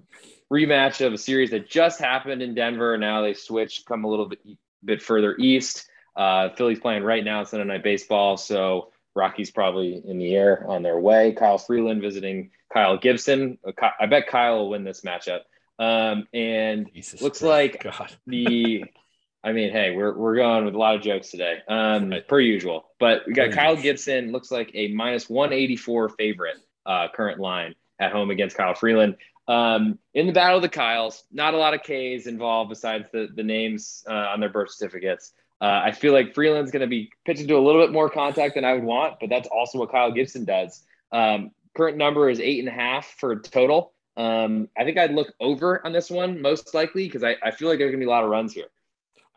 [0.53, 2.97] rematch of a series that just happened in Denver.
[2.99, 4.41] Now they switch, come a little bit
[4.85, 5.89] bit further east.
[6.17, 10.83] Uh, Philly's playing right now Sunday Night Baseball, so Rockies probably in the air on
[10.83, 11.33] their way.
[11.33, 13.59] Kyle Freeland visiting Kyle Gibson.
[13.67, 15.41] Uh, I bet Kyle will win this matchup.
[15.79, 17.75] Um, and Jesus looks Christ.
[17.75, 18.17] like God.
[18.27, 18.85] the.
[19.43, 22.27] I mean, hey, we're we're going with a lot of jokes today, um, right.
[22.27, 22.87] per usual.
[22.99, 23.77] But we got Kyle.
[23.77, 24.33] Gibson.
[24.33, 26.57] Looks like a minus one eighty four favorite
[26.87, 29.17] uh, current line at home against Kyle Freeland.
[29.47, 33.29] Um, in the battle of the Kyles, not a lot of K's involved besides the
[33.35, 35.33] the names uh, on their birth certificates.
[35.61, 38.57] Uh, I feel like Freeland's going to be pitching to a little bit more contact
[38.57, 40.83] than I would want, but that's also what Kyle Gibson does.
[41.11, 43.94] Um, current number is eight and a half for total.
[44.17, 47.69] Um, I think I'd look over on this one most likely because I, I feel
[47.69, 48.69] like there's to be a lot of runs here.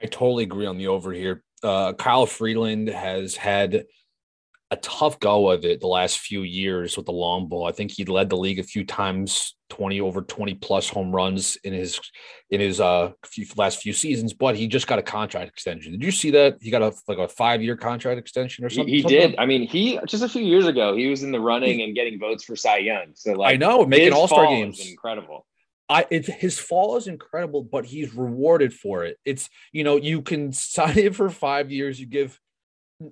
[0.01, 1.43] I totally agree on the over here.
[1.63, 3.85] Uh, Kyle Freeland has had
[4.69, 7.65] a tough go of it the last few years with the long ball.
[7.65, 11.57] I think he led the league a few times, 20 over 20 plus home runs
[11.63, 11.99] in his
[12.49, 15.93] in his uh few, last few seasons, but he just got a contract extension.
[15.93, 16.57] Did you see that?
[16.59, 18.87] He got a like a 5-year contract extension or something.
[18.87, 19.19] He, he something?
[19.31, 19.35] did.
[19.39, 22.19] I mean, he just a few years ago, he was in the running and getting
[22.19, 23.07] votes for Cy Young.
[23.13, 24.85] So like I know, making All-Star games.
[24.85, 25.45] Incredible.
[25.89, 29.17] I it, his fall is incredible, but he's rewarded for it.
[29.23, 31.99] It's you know you can sign him for five years.
[31.99, 32.37] You give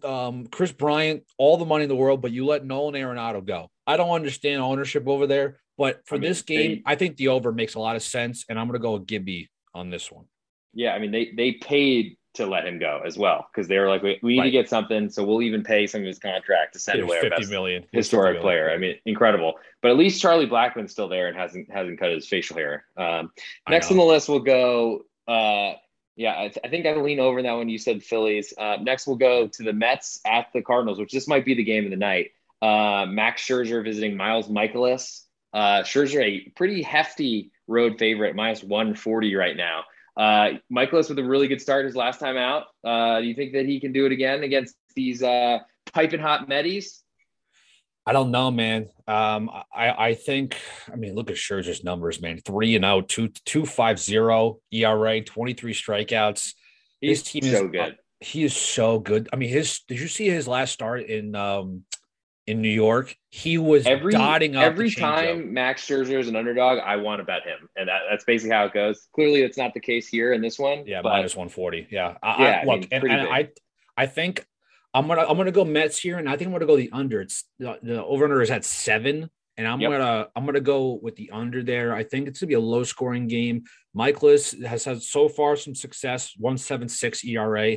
[0.04, 3.69] um, Kris Bryant all the money in the world, but you let Nolan Arenado go.
[3.86, 7.17] I don't understand ownership over there, but for I mean, this game, they, I think
[7.17, 9.89] the over makes a lot of sense, and I'm going to go with Gibby on
[9.89, 10.26] this one.
[10.74, 13.88] Yeah, I mean they they paid to let him go as well because they were
[13.88, 14.45] like, we, we need right.
[14.45, 17.30] to get something, so we'll even pay some of his contract to send away our
[17.30, 17.86] best million.
[17.91, 18.71] historic 50 player.
[18.71, 19.54] I mean, incredible.
[19.82, 22.86] But at least Charlie Blackmon's still there and hasn't hasn't cut his facial hair.
[22.98, 23.32] Um,
[23.69, 25.06] next on the list, we'll go.
[25.28, 25.74] Uh,
[26.15, 27.69] yeah, I, th- I, think I lean over that one.
[27.69, 28.54] You said Phillies.
[28.58, 31.63] Uh, next, we'll go to the Mets at the Cardinals, which this might be the
[31.63, 32.32] game of the night.
[32.62, 35.21] Uh, Max Scherzer visiting Miles Mikolas.
[35.54, 39.84] Uh, Scherzer, a pretty hefty road favorite, minus 140 right now.
[40.17, 42.67] Uh, Mikolas with a really good start his last time out.
[42.84, 45.60] Uh, do you think that he can do it again against these uh,
[45.93, 47.04] piping hot Metis?
[48.05, 48.89] I don't know, man.
[49.07, 50.57] Um, I I think
[50.91, 52.39] I mean look at Scherzer's numbers, man.
[52.39, 56.53] Three and out, two two five zero ERA, twenty three strikeouts.
[57.01, 57.97] His team so is good.
[58.19, 59.29] He is so good.
[59.33, 61.83] I mean, his did you see his last start in um
[62.47, 63.15] in New York?
[63.31, 66.79] He was every, dotting up every time Max Scherzer is an underdog.
[66.79, 69.07] I want to bet him, and that, that's basically how it goes.
[69.13, 70.85] Clearly, that's not the case here in this one.
[70.85, 71.87] Yeah, but, minus one forty.
[71.89, 72.61] Yeah, I, yeah.
[72.61, 73.49] I, look, I mean, and, and I
[73.97, 74.45] I think
[74.95, 77.19] I'm gonna I'm gonna go Mets here, and I think I'm gonna go the under.
[77.19, 79.91] It's the, the over under is at seven, and I'm yep.
[79.91, 81.93] gonna I'm gonna go with the under there.
[81.93, 83.65] I think it's gonna be a low scoring game.
[83.95, 87.75] Mikolas has had so far some success, one seven six ERA,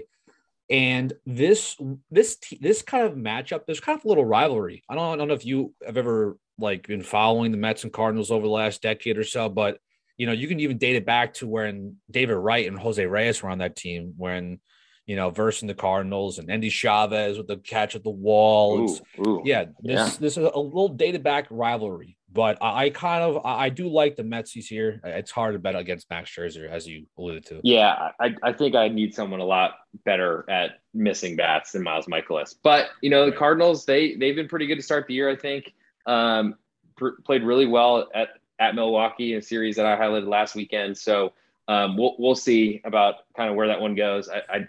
[0.71, 1.77] and this
[2.09, 4.85] this this kind of matchup, there's kind of a little rivalry.
[4.89, 7.93] I don't I don't know if you have ever like been following the Mets and
[7.93, 9.79] Cardinals over the last decade or so, but
[10.19, 13.43] you know you can even date it back to when David Wright and Jose Reyes
[13.43, 14.61] were on that team when
[15.09, 18.91] you know, versus the Cardinals and Endy Chavez with the catch at the wall.
[19.19, 20.17] Ooh, ooh, yeah, this yeah.
[20.21, 24.17] this is a little dated back rivalry, but I, I kind of I do like
[24.17, 25.01] the Metsies here.
[25.03, 27.63] It's hard to bet against Max Scherzer, as you alluded to.
[27.65, 32.05] Yeah, I, I think I need someone a lot better at missing bats than Miles
[32.05, 32.55] Mikolas.
[32.63, 33.33] But you know, the.
[33.33, 35.31] Cardinals they they've been pretty good to start the year.
[35.31, 35.73] I think
[36.05, 36.55] um,
[36.99, 40.99] pr- played really well at at Milwaukee in a series that I highlighted last weekend.
[40.99, 41.33] So
[41.67, 44.29] um, we'll we'll see about kind of where that one goes.
[44.29, 44.69] I, I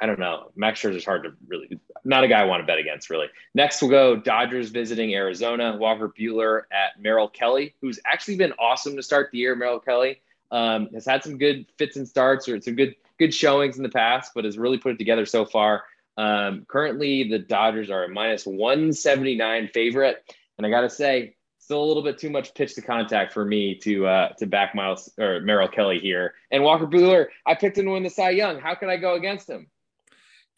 [0.00, 0.50] I don't know.
[0.54, 3.26] Max Scherzer is hard to really, not a guy I want to bet against, really.
[3.54, 5.76] Next, we'll go Dodgers visiting Arizona.
[5.76, 9.56] Walker Buehler at Merrill Kelly, who's actually been awesome to start the year.
[9.56, 13.76] Merrill Kelly um, has had some good fits and starts or some good good showings
[13.76, 15.82] in the past, but has really put it together so far.
[16.16, 20.34] Um, currently, the Dodgers are a minus 179 favorite.
[20.56, 23.44] And I got to say, still a little bit too much pitch to contact for
[23.44, 26.34] me to uh, to back Miles or Merrill Kelly here.
[26.50, 28.58] And Walker Buehler, I picked him to win the Cy Young.
[28.58, 29.66] How can I go against him?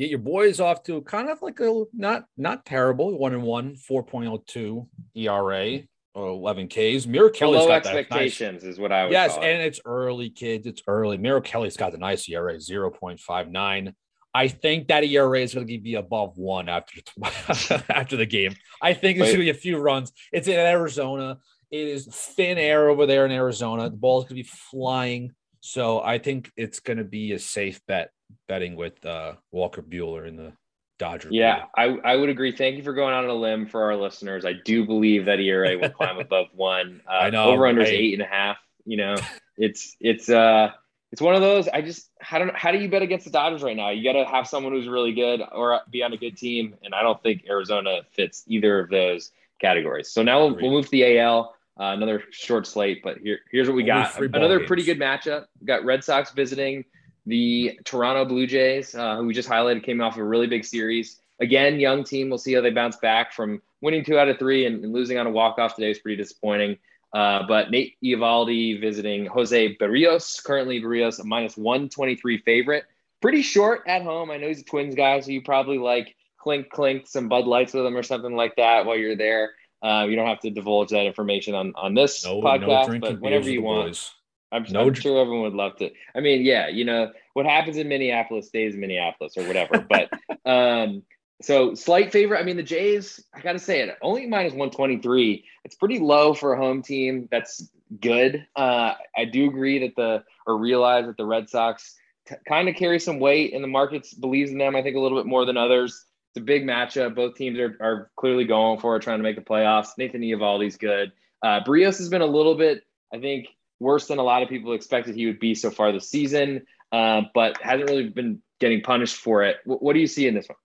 [0.00, 3.76] Get your boys off to kind of like a not not terrible one and one,
[3.76, 5.80] 4.02 ERA
[6.14, 7.06] or 11 Ks.
[7.06, 10.66] Merrill Kelly's got expectations nice, is what I would Yes, and it's early, kids.
[10.66, 11.18] It's early.
[11.18, 13.94] Merrill Kelly's got the nice ERA, 0.59.
[14.32, 17.02] I think that ERA is going to be above one after
[17.90, 18.54] after the game.
[18.80, 20.12] I think there's going to be a few runs.
[20.32, 21.40] It's in Arizona.
[21.70, 23.90] It is thin air over there in Arizona.
[23.90, 25.32] The ball is going to be flying.
[25.60, 28.12] So I think it's going to be a safe bet
[28.49, 30.53] betting with uh, Walker Buehler in the
[31.01, 31.29] Dodger.
[31.33, 32.53] Yeah, I, I would agree.
[32.53, 34.45] Thank you for going on a limb for our listeners.
[34.45, 37.01] I do believe that ERA will climb above one.
[37.09, 38.59] Uh, I know over under is eight and a half.
[38.85, 39.16] You know,
[39.57, 40.73] it's it's uh
[41.11, 41.69] it's one of those.
[41.69, 43.90] I just how don't how do you bet against the Dodgers right now?
[43.90, 46.95] You got to have someone who's really good or be on a good team, and
[46.95, 50.11] I don't think Arizona fits either of those categories.
[50.11, 51.55] So now we'll, we'll move to the AL.
[51.79, 54.14] Uh, another short slate, but here, here's what we got.
[54.21, 54.66] Another games.
[54.66, 55.47] pretty good matchup.
[55.61, 56.85] We got Red Sox visiting
[57.26, 61.20] the Toronto Blue Jays, uh, who we just highlighted, came off a really big series.
[61.40, 62.28] Again, young team.
[62.28, 65.18] We'll see how they bounce back from winning two out of three and, and losing
[65.18, 66.78] on a walk off today is pretty disappointing.
[67.12, 70.42] Uh, but Nate Eovaldi visiting Jose Berrios.
[70.44, 72.85] currently Berrios a minus 123 favorite.
[73.20, 74.30] Pretty short at home.
[74.30, 77.74] I know he's a Twins guy, so you probably like clink clink some Bud Lights
[77.74, 79.50] with him or something like that while you're there.
[79.83, 83.20] Uh, you don't have to divulge that information on on this no, podcast, no but
[83.20, 83.88] whenever you want.
[83.88, 84.12] Boys.
[84.52, 85.90] I'm, no I'm sure everyone would love to.
[86.14, 89.86] I mean, yeah, you know what happens in Minneapolis stays in Minneapolis or whatever.
[89.88, 90.10] But
[90.44, 91.02] um,
[91.42, 92.38] so slight favorite.
[92.38, 95.44] I mean, the Jays, I got to say it, only minus 123.
[95.64, 97.28] It's pretty low for a home team.
[97.30, 98.46] That's good.
[98.54, 101.96] Uh, I do agree that the, or realize that the Red Sox
[102.28, 105.00] t- kind of carry some weight and the markets believes in them, I think, a
[105.00, 106.04] little bit more than others.
[106.30, 107.14] It's a big matchup.
[107.14, 109.98] Both teams are, are clearly going for it, trying to make the playoffs.
[109.98, 111.12] Nathan Eovaldi's good.
[111.42, 113.48] Uh, Berrios has been a little bit, I think,
[113.81, 117.23] worse than a lot of people expected he would be so far this season, uh,
[117.35, 119.57] but hasn't really been getting punished for it.
[119.64, 120.59] W- what do you see in this one?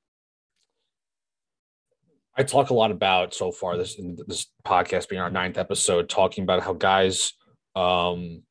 [2.37, 3.95] I talk a lot about so far this
[4.27, 7.33] this podcast being our ninth episode, talking about how guys,
[7.75, 8.43] um,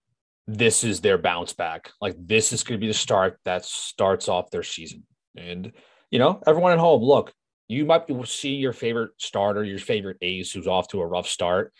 [0.46, 1.90] this is their bounce back.
[2.00, 5.04] Like this is going to be the start that starts off their season.
[5.36, 5.72] And
[6.10, 7.32] you know, everyone at home, look,
[7.68, 11.72] you might seeing your favorite starter, your favorite ace who's off to a rough start.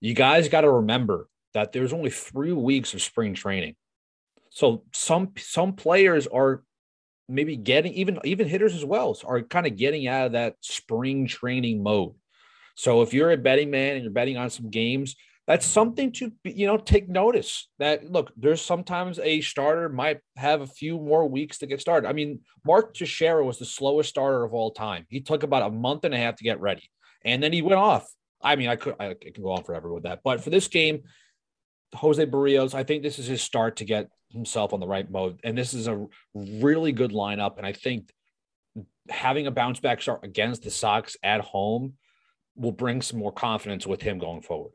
[0.00, 3.76] You guys got to remember that there's only three weeks of spring training.
[4.50, 6.62] So some some players are
[7.28, 11.26] maybe getting even even hitters as well are kind of getting out of that spring
[11.26, 12.14] training mode.
[12.74, 15.14] So if you're a betting man and you're betting on some games,
[15.46, 20.60] that's something to you know take notice that look there's sometimes a starter might have
[20.60, 24.44] a few more weeks to get started i mean mark Teixeira was the slowest starter
[24.44, 26.88] of all time he took about a month and a half to get ready
[27.24, 28.08] and then he went off
[28.42, 31.02] i mean i could i can go on forever with that but for this game
[31.94, 35.40] jose Berrios, i think this is his start to get himself on the right mode.
[35.44, 37.58] And this is a really good lineup.
[37.58, 38.12] And I think
[39.08, 41.94] having a bounce back start against the Sox at home
[42.56, 44.72] will bring some more confidence with him going forward.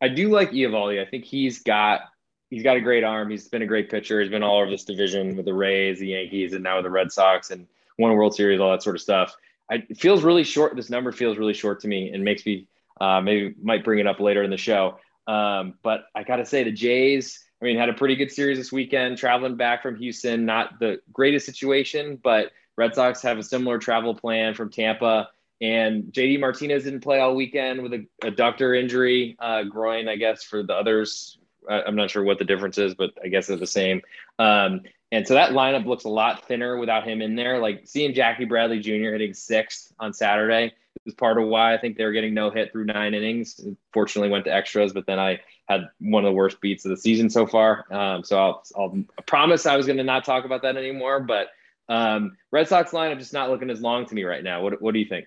[0.00, 1.00] I do like Eovaldi.
[1.04, 2.02] I think he's got
[2.48, 3.30] he's got a great arm.
[3.30, 4.20] He's been a great pitcher.
[4.20, 6.90] He's been all over this division with the Rays, the Yankees, and now with the
[6.90, 7.66] Red Sox and
[7.98, 9.34] won a World Series, all that sort of stuff.
[9.70, 10.74] I, it feels really short.
[10.74, 12.66] This number feels really short to me and makes me
[13.00, 14.98] uh, maybe might bring it up later in the show.
[15.30, 18.58] Um, but I got to say, the Jays I mean, had a pretty good series
[18.58, 20.46] this weekend, traveling back from Houston.
[20.46, 25.28] Not the greatest situation, but Red Sox have a similar travel plan from Tampa.
[25.60, 30.42] And JD Martinez didn't play all weekend with a adductor injury, uh, groin, I guess,
[30.42, 31.38] for the others.
[31.68, 34.00] I'm not sure what the difference is, but I guess they're the same.
[34.38, 34.80] Um,
[35.12, 37.58] and so that lineup looks a lot thinner without him in there.
[37.58, 39.10] Like seeing Jackie Bradley Jr.
[39.12, 40.72] hitting sixth on Saturday
[41.04, 43.60] is part of why I think they're getting no hit through nine innings.
[43.92, 46.96] Fortunately, went to extras, but then I had one of the worst beats of the
[46.96, 47.86] season so far.
[47.92, 48.96] Um, so I'll, I'll
[49.26, 51.20] promise I was going to not talk about that anymore.
[51.20, 51.48] But
[51.88, 54.62] um, Red Sox lineup just not looking as long to me right now.
[54.62, 55.26] What, what do you think?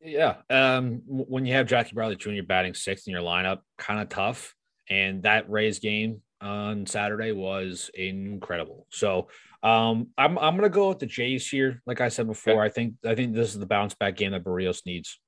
[0.00, 2.42] Yeah, um, when you have Jackie Bradley Jr.
[2.46, 4.54] batting sixth in your lineup, kind of tough.
[4.90, 8.86] And that Rays game on Saturday was incredible.
[8.90, 9.28] So
[9.62, 11.82] um, I'm I'm gonna go with the Jays here.
[11.86, 12.66] Like I said before, okay.
[12.66, 15.18] I think I think this is the bounce back game that Berrios needs.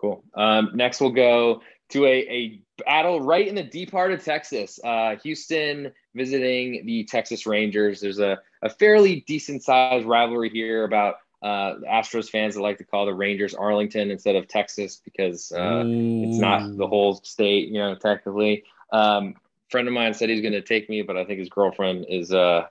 [0.00, 0.24] Cool.
[0.34, 4.80] Um, next, we'll go to a, a battle right in the deep heart of Texas.
[4.82, 8.00] Uh, Houston visiting the Texas Rangers.
[8.00, 12.84] There's a, a fairly decent sized rivalry here about uh, Astros fans that like to
[12.84, 17.78] call the Rangers Arlington instead of Texas because uh, it's not the whole state, you
[17.78, 18.64] know, technically.
[18.92, 19.34] Um,
[19.70, 22.32] friend of mine said he's going to take me, but I think his girlfriend is
[22.32, 22.66] uh,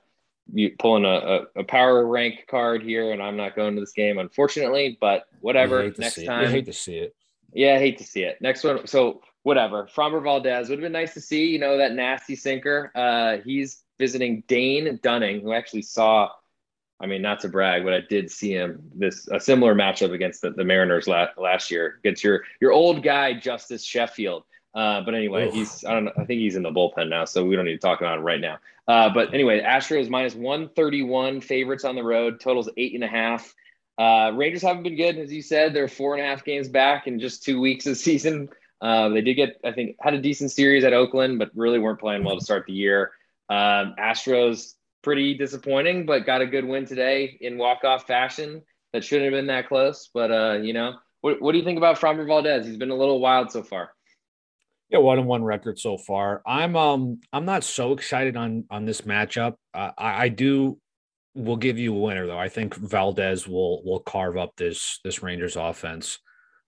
[0.78, 4.18] pulling a, a, a, power rank card here, and I'm not going to this game,
[4.18, 4.98] unfortunately.
[5.00, 5.92] But whatever.
[5.98, 7.14] Next time, I hate to see it.
[7.52, 8.40] Yeah, I hate to see it.
[8.40, 8.86] Next one.
[8.86, 9.88] So whatever.
[9.94, 11.46] Framber Valdez would have been nice to see.
[11.46, 12.92] You know that nasty sinker.
[12.94, 16.30] Uh, he's visiting Dane Dunning, who actually saw.
[17.02, 20.42] I mean, not to brag, but I did see him this a similar matchup against
[20.42, 24.44] the, the Mariners la- last year against your your old guy Justus Sheffield.
[24.74, 25.54] Uh, but anyway, Oof.
[25.54, 26.12] he's I don't know.
[26.16, 28.24] I think he's in the bullpen now, so we don't need to talk about him
[28.24, 28.58] right now.
[28.86, 32.40] Uh, but anyway, Astros minus one thirty one favorites on the road.
[32.40, 33.54] Totals eight and a half.
[33.98, 35.74] Uh, Rangers haven't been good, as you said.
[35.74, 38.48] They're four and a half games back in just two weeks of season.
[38.80, 42.00] Uh, they did get, I think, had a decent series at Oakland, but really weren't
[42.00, 43.10] playing well to start the year.
[43.50, 48.62] Um, Astros pretty disappointing, but got a good win today in walk off fashion.
[48.92, 51.78] That shouldn't have been that close, but uh, you know, what, what do you think
[51.78, 52.66] about Framber Valdez?
[52.66, 53.90] He's been a little wild so far.
[54.90, 56.42] Yeah, one and one record so far.
[56.46, 59.54] I'm um I'm not so excited on on this matchup.
[59.72, 60.78] Uh, I, I do
[61.34, 62.38] will give you a winner though.
[62.38, 66.18] I think Valdez will will carve up this this Rangers offense.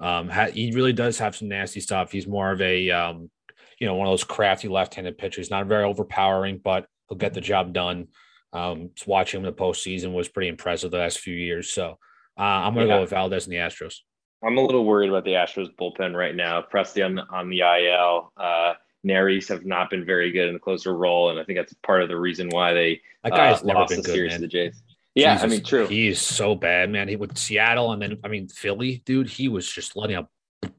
[0.00, 2.10] Um, ha- he really does have some nasty stuff.
[2.10, 3.30] He's more of a, um,
[3.78, 5.48] you know, one of those crafty left-handed pitchers.
[5.48, 8.08] Not very overpowering, but he'll get the job done.
[8.52, 11.72] Um, watching him in the postseason was pretty impressive the last few years.
[11.72, 11.98] So
[12.36, 12.98] uh, I'm going to yeah.
[12.98, 13.98] go with Valdez and the Astros.
[14.44, 16.62] I'm a little worried about the Astros bullpen right now.
[16.62, 18.32] Pressly on, on the IL.
[18.36, 18.74] Uh,
[19.06, 22.02] Neris have not been very good in the closer role, and I think that's part
[22.02, 24.40] of the reason why they that guy's uh, never lost been the good, series man.
[24.40, 24.82] to the Jays.
[25.14, 25.86] Yeah, Jesus, I mean, true.
[25.86, 27.08] He's so bad, man.
[27.08, 29.28] He with Seattle, and then I mean Philly, dude.
[29.28, 30.30] He was just letting up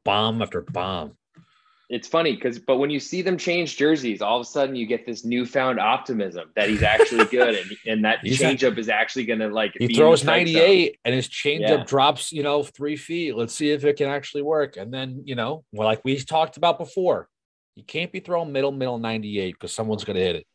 [0.04, 1.16] bomb after bomb.
[1.90, 4.86] It's funny because, but when you see them change jerseys, all of a sudden you
[4.86, 9.40] get this newfound optimism that he's actually good, and, and that changeup is actually going
[9.40, 9.74] to like.
[9.78, 11.84] He throws ninety eight, and his changeup yeah.
[11.84, 13.36] drops, you know, three feet.
[13.36, 14.78] Let's see if it can actually work.
[14.78, 17.28] And then, you know, well, like we talked about before,
[17.76, 20.46] you can't be throwing middle middle ninety eight because someone's going to hit it.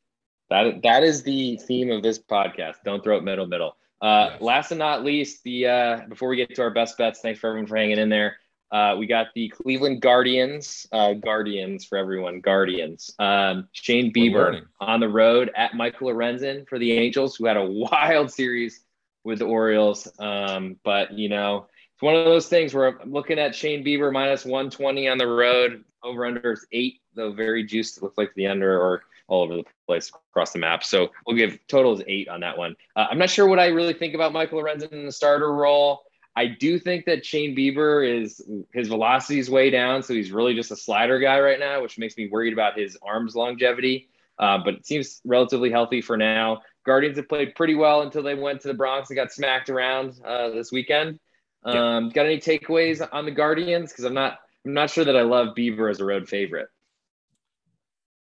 [0.50, 2.78] That that is the theme of this podcast.
[2.84, 3.78] Don't throw it middle middle.
[4.02, 4.42] Uh, yes.
[4.42, 7.50] Last and not least, the uh, before we get to our best bets, thanks for
[7.50, 8.38] everyone for hanging in there.
[8.72, 13.14] Uh, we got the Cleveland Guardians, uh, Guardians for everyone, Guardians.
[13.18, 17.66] Um, Shane Bieber on the road at Michael Lorenzen for the Angels, who had a
[17.92, 18.82] wild series
[19.24, 20.08] with the Orioles.
[20.20, 24.12] Um, but you know, it's one of those things where I'm looking at Shane Bieber
[24.12, 27.98] minus 120 on the road, over under is eight, though very juiced.
[27.98, 30.84] It looks like the under or all over the place across the map.
[30.84, 32.76] So we'll give totals eight on that one.
[32.96, 36.04] Uh, I'm not sure what I really think about Michael Lorenzen in the starter role.
[36.40, 40.56] I do think that Shane Bieber is his velocity is way down, so he's really
[40.56, 44.08] just a slider guy right now, which makes me worried about his arms longevity.
[44.38, 46.62] Uh, but it seems relatively healthy for now.
[46.86, 50.14] Guardians have played pretty well until they went to the Bronx and got smacked around
[50.24, 51.20] uh, this weekend.
[51.66, 52.12] Um, yeah.
[52.14, 53.92] Got any takeaways on the Guardians?
[53.92, 56.70] Because I'm not I'm not sure that I love Bieber as a road favorite.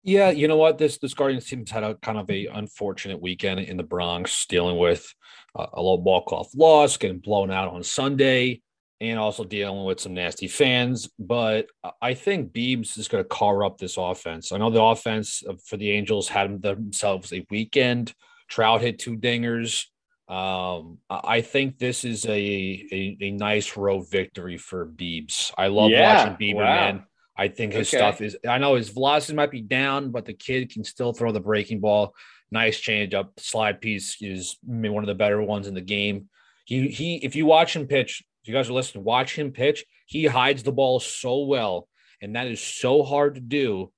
[0.03, 0.77] Yeah, you know what?
[0.77, 4.77] This this Guardians team's had a kind of a unfortunate weekend in the Bronx, dealing
[4.77, 5.13] with
[5.55, 8.61] uh, a low walk off loss, getting blown out on Sunday,
[8.99, 11.07] and also dealing with some nasty fans.
[11.19, 11.67] But
[12.01, 14.51] I think Beebs is going to carve up this offense.
[14.51, 18.13] I know the offense for the Angels had themselves a weekend.
[18.47, 19.85] Trout hit two dingers.
[20.27, 25.51] Um, I think this is a, a, a nice road victory for Beebs.
[25.57, 26.63] I love yeah, watching Bieber, wow.
[26.63, 27.03] man.
[27.41, 27.97] I think his okay.
[27.97, 28.37] stuff is.
[28.47, 31.79] I know his velocity might be down, but the kid can still throw the breaking
[31.79, 32.13] ball.
[32.51, 36.29] Nice change up, slide piece is one of the better ones in the game.
[36.65, 37.15] He he.
[37.15, 39.85] If you watch him pitch, if you guys are listening, watch him pitch.
[40.05, 41.87] He hides the ball so well,
[42.21, 43.91] and that is so hard to do,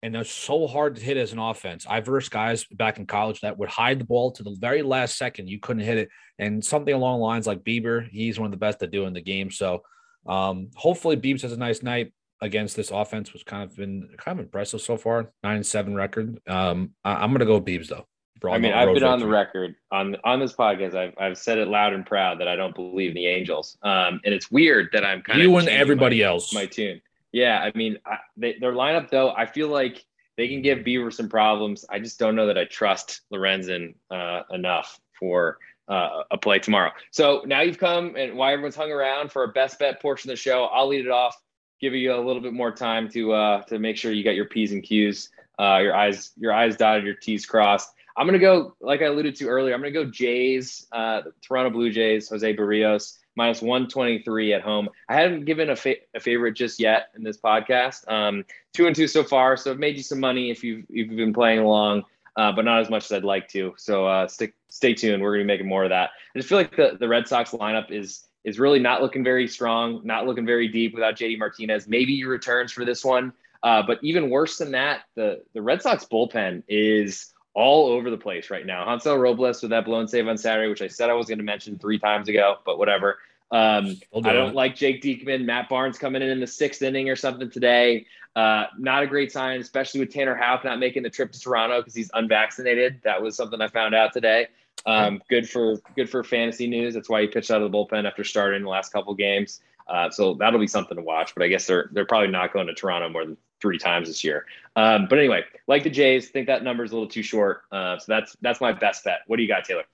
[0.00, 1.86] and that's so hard to hit as an offense.
[1.90, 5.18] I've versed guys back in college that would hide the ball to the very last
[5.18, 5.48] second.
[5.48, 8.56] You couldn't hit it, and something along the lines like Bieber, he's one of the
[8.56, 9.50] best at doing the game.
[9.50, 9.82] So,
[10.28, 14.38] um, hopefully, Beebs has a nice night against this offense was kind of been kind
[14.38, 15.32] of impressive so far.
[15.42, 16.38] Nine and seven record.
[16.46, 18.06] Um, I, am gonna go with Beebs though.
[18.46, 19.08] I mean, I've been victory.
[19.08, 20.94] on the record on on this podcast.
[20.94, 23.78] I've I've said it loud and proud that I don't believe in the Angels.
[23.82, 26.66] Um, and it's weird that I'm kind you of you and everybody my, else my
[26.66, 27.00] tune.
[27.32, 30.04] Yeah, I mean, I, they, their lineup though, I feel like
[30.36, 31.84] they can give Bieber some problems.
[31.88, 35.58] I just don't know that I trust Lorenzen uh, enough for
[35.88, 36.90] uh, a play tomorrow.
[37.10, 40.36] So now you've come and why everyone's hung around for a best bet portion of
[40.36, 40.64] the show.
[40.64, 41.36] I'll lead it off
[41.80, 44.46] give you a little bit more time to uh, to make sure you got your
[44.46, 47.90] p's and q's, uh, your eyes your eyes dotted, your t's crossed.
[48.16, 49.74] I'm gonna go like I alluded to earlier.
[49.74, 54.88] I'm gonna go Jays, uh, Toronto Blue Jays, Jose Berrios minus 123 at home.
[55.08, 58.10] I haven't given a, fa- a favorite just yet in this podcast.
[58.10, 61.10] Um, two and two so far, so I've made you some money if you've you've
[61.10, 62.04] been playing along.
[62.36, 63.74] Uh, but not as much as I'd like to.
[63.76, 65.22] So uh, stick, stay tuned.
[65.22, 66.10] We're going to be making more of that.
[66.34, 69.48] I just feel like the, the Red Sox lineup is is really not looking very
[69.48, 71.88] strong, not looking very deep without JD Martinez.
[71.88, 73.32] Maybe he returns for this one.
[73.62, 78.18] Uh, but even worse than that, the, the Red Sox bullpen is all over the
[78.18, 78.84] place right now.
[78.84, 81.44] Hansel Robles with that blown save on Saturday, which I said I was going to
[81.44, 83.18] mention three times ago, but whatever.
[83.50, 87.16] Um, I don't like Jake Diekman, Matt Barnes coming in in the sixth inning or
[87.16, 88.06] something today.
[88.34, 91.80] Uh, not a great sign, especially with Tanner Houck not making the trip to Toronto
[91.80, 93.00] because he's unvaccinated.
[93.04, 94.48] That was something I found out today.
[94.86, 96.94] Um, good for good for fantasy news.
[96.94, 99.60] That's why he pitched out of the bullpen after starting the last couple games.
[99.88, 101.34] Uh, so that'll be something to watch.
[101.34, 104.22] But I guess they're they're probably not going to Toronto more than three times this
[104.22, 104.44] year.
[104.76, 107.62] Um, but anyway, like the Jays, think that number is a little too short.
[107.72, 109.20] Uh, so that's that's my best bet.
[109.26, 109.84] What do you got, Taylor?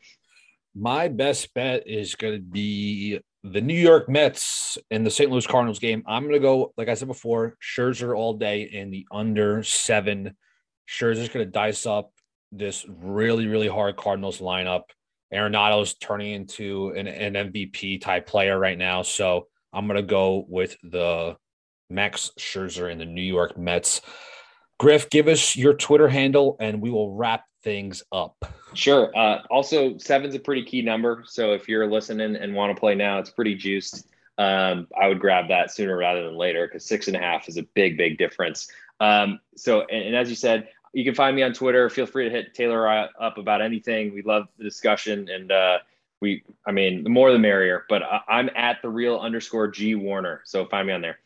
[0.74, 5.30] My best bet is going to be the New York Mets and the St.
[5.30, 6.04] Louis Cardinals game.
[6.06, 10.36] I'm going to go, like I said before, Scherzer all day in the under seven.
[10.88, 12.12] Scherzer's going to dice up
[12.52, 14.82] this really, really hard Cardinals lineup.
[15.32, 19.02] Arenado's turning into an, an MVP type player right now.
[19.02, 21.36] So I'm going to go with the
[21.88, 24.00] Max Scherzer and the New York Mets.
[24.78, 28.36] Griff, give us your Twitter handle and we will wrap things up.
[28.74, 29.16] Sure.
[29.16, 31.22] Uh, also, seven's a pretty key number.
[31.26, 34.06] So if you're listening and want to play now, it's pretty juiced.
[34.38, 37.58] um, I would grab that sooner rather than later because six and a half is
[37.58, 38.70] a big, big difference.
[39.00, 41.88] Um, so, and, and, as you said, you can find me on Twitter.
[41.88, 44.12] Feel free to hit Taylor up about anything.
[44.12, 45.78] We love the discussion, and uh,
[46.20, 47.84] we, I mean, the more the merrier.
[47.88, 51.18] But I'm at the real underscore G Warner, so find me on there.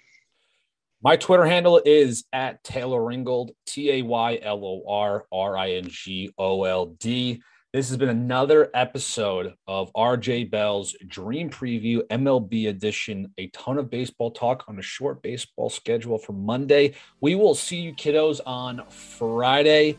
[1.03, 5.73] My Twitter handle is at Taylor Ringold, T A Y L O R R I
[5.73, 7.43] N G O L D.
[7.75, 13.35] This has been another episode of RJ Bell's Dream Preview MLB edition.
[13.37, 16.95] A ton of baseball talk on a short baseball schedule for Monday.
[17.21, 19.99] We will see you kiddos on Friday.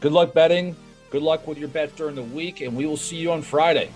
[0.00, 0.76] Good luck betting.
[1.08, 3.88] Good luck with your bets during the week, and we will see you on Friday.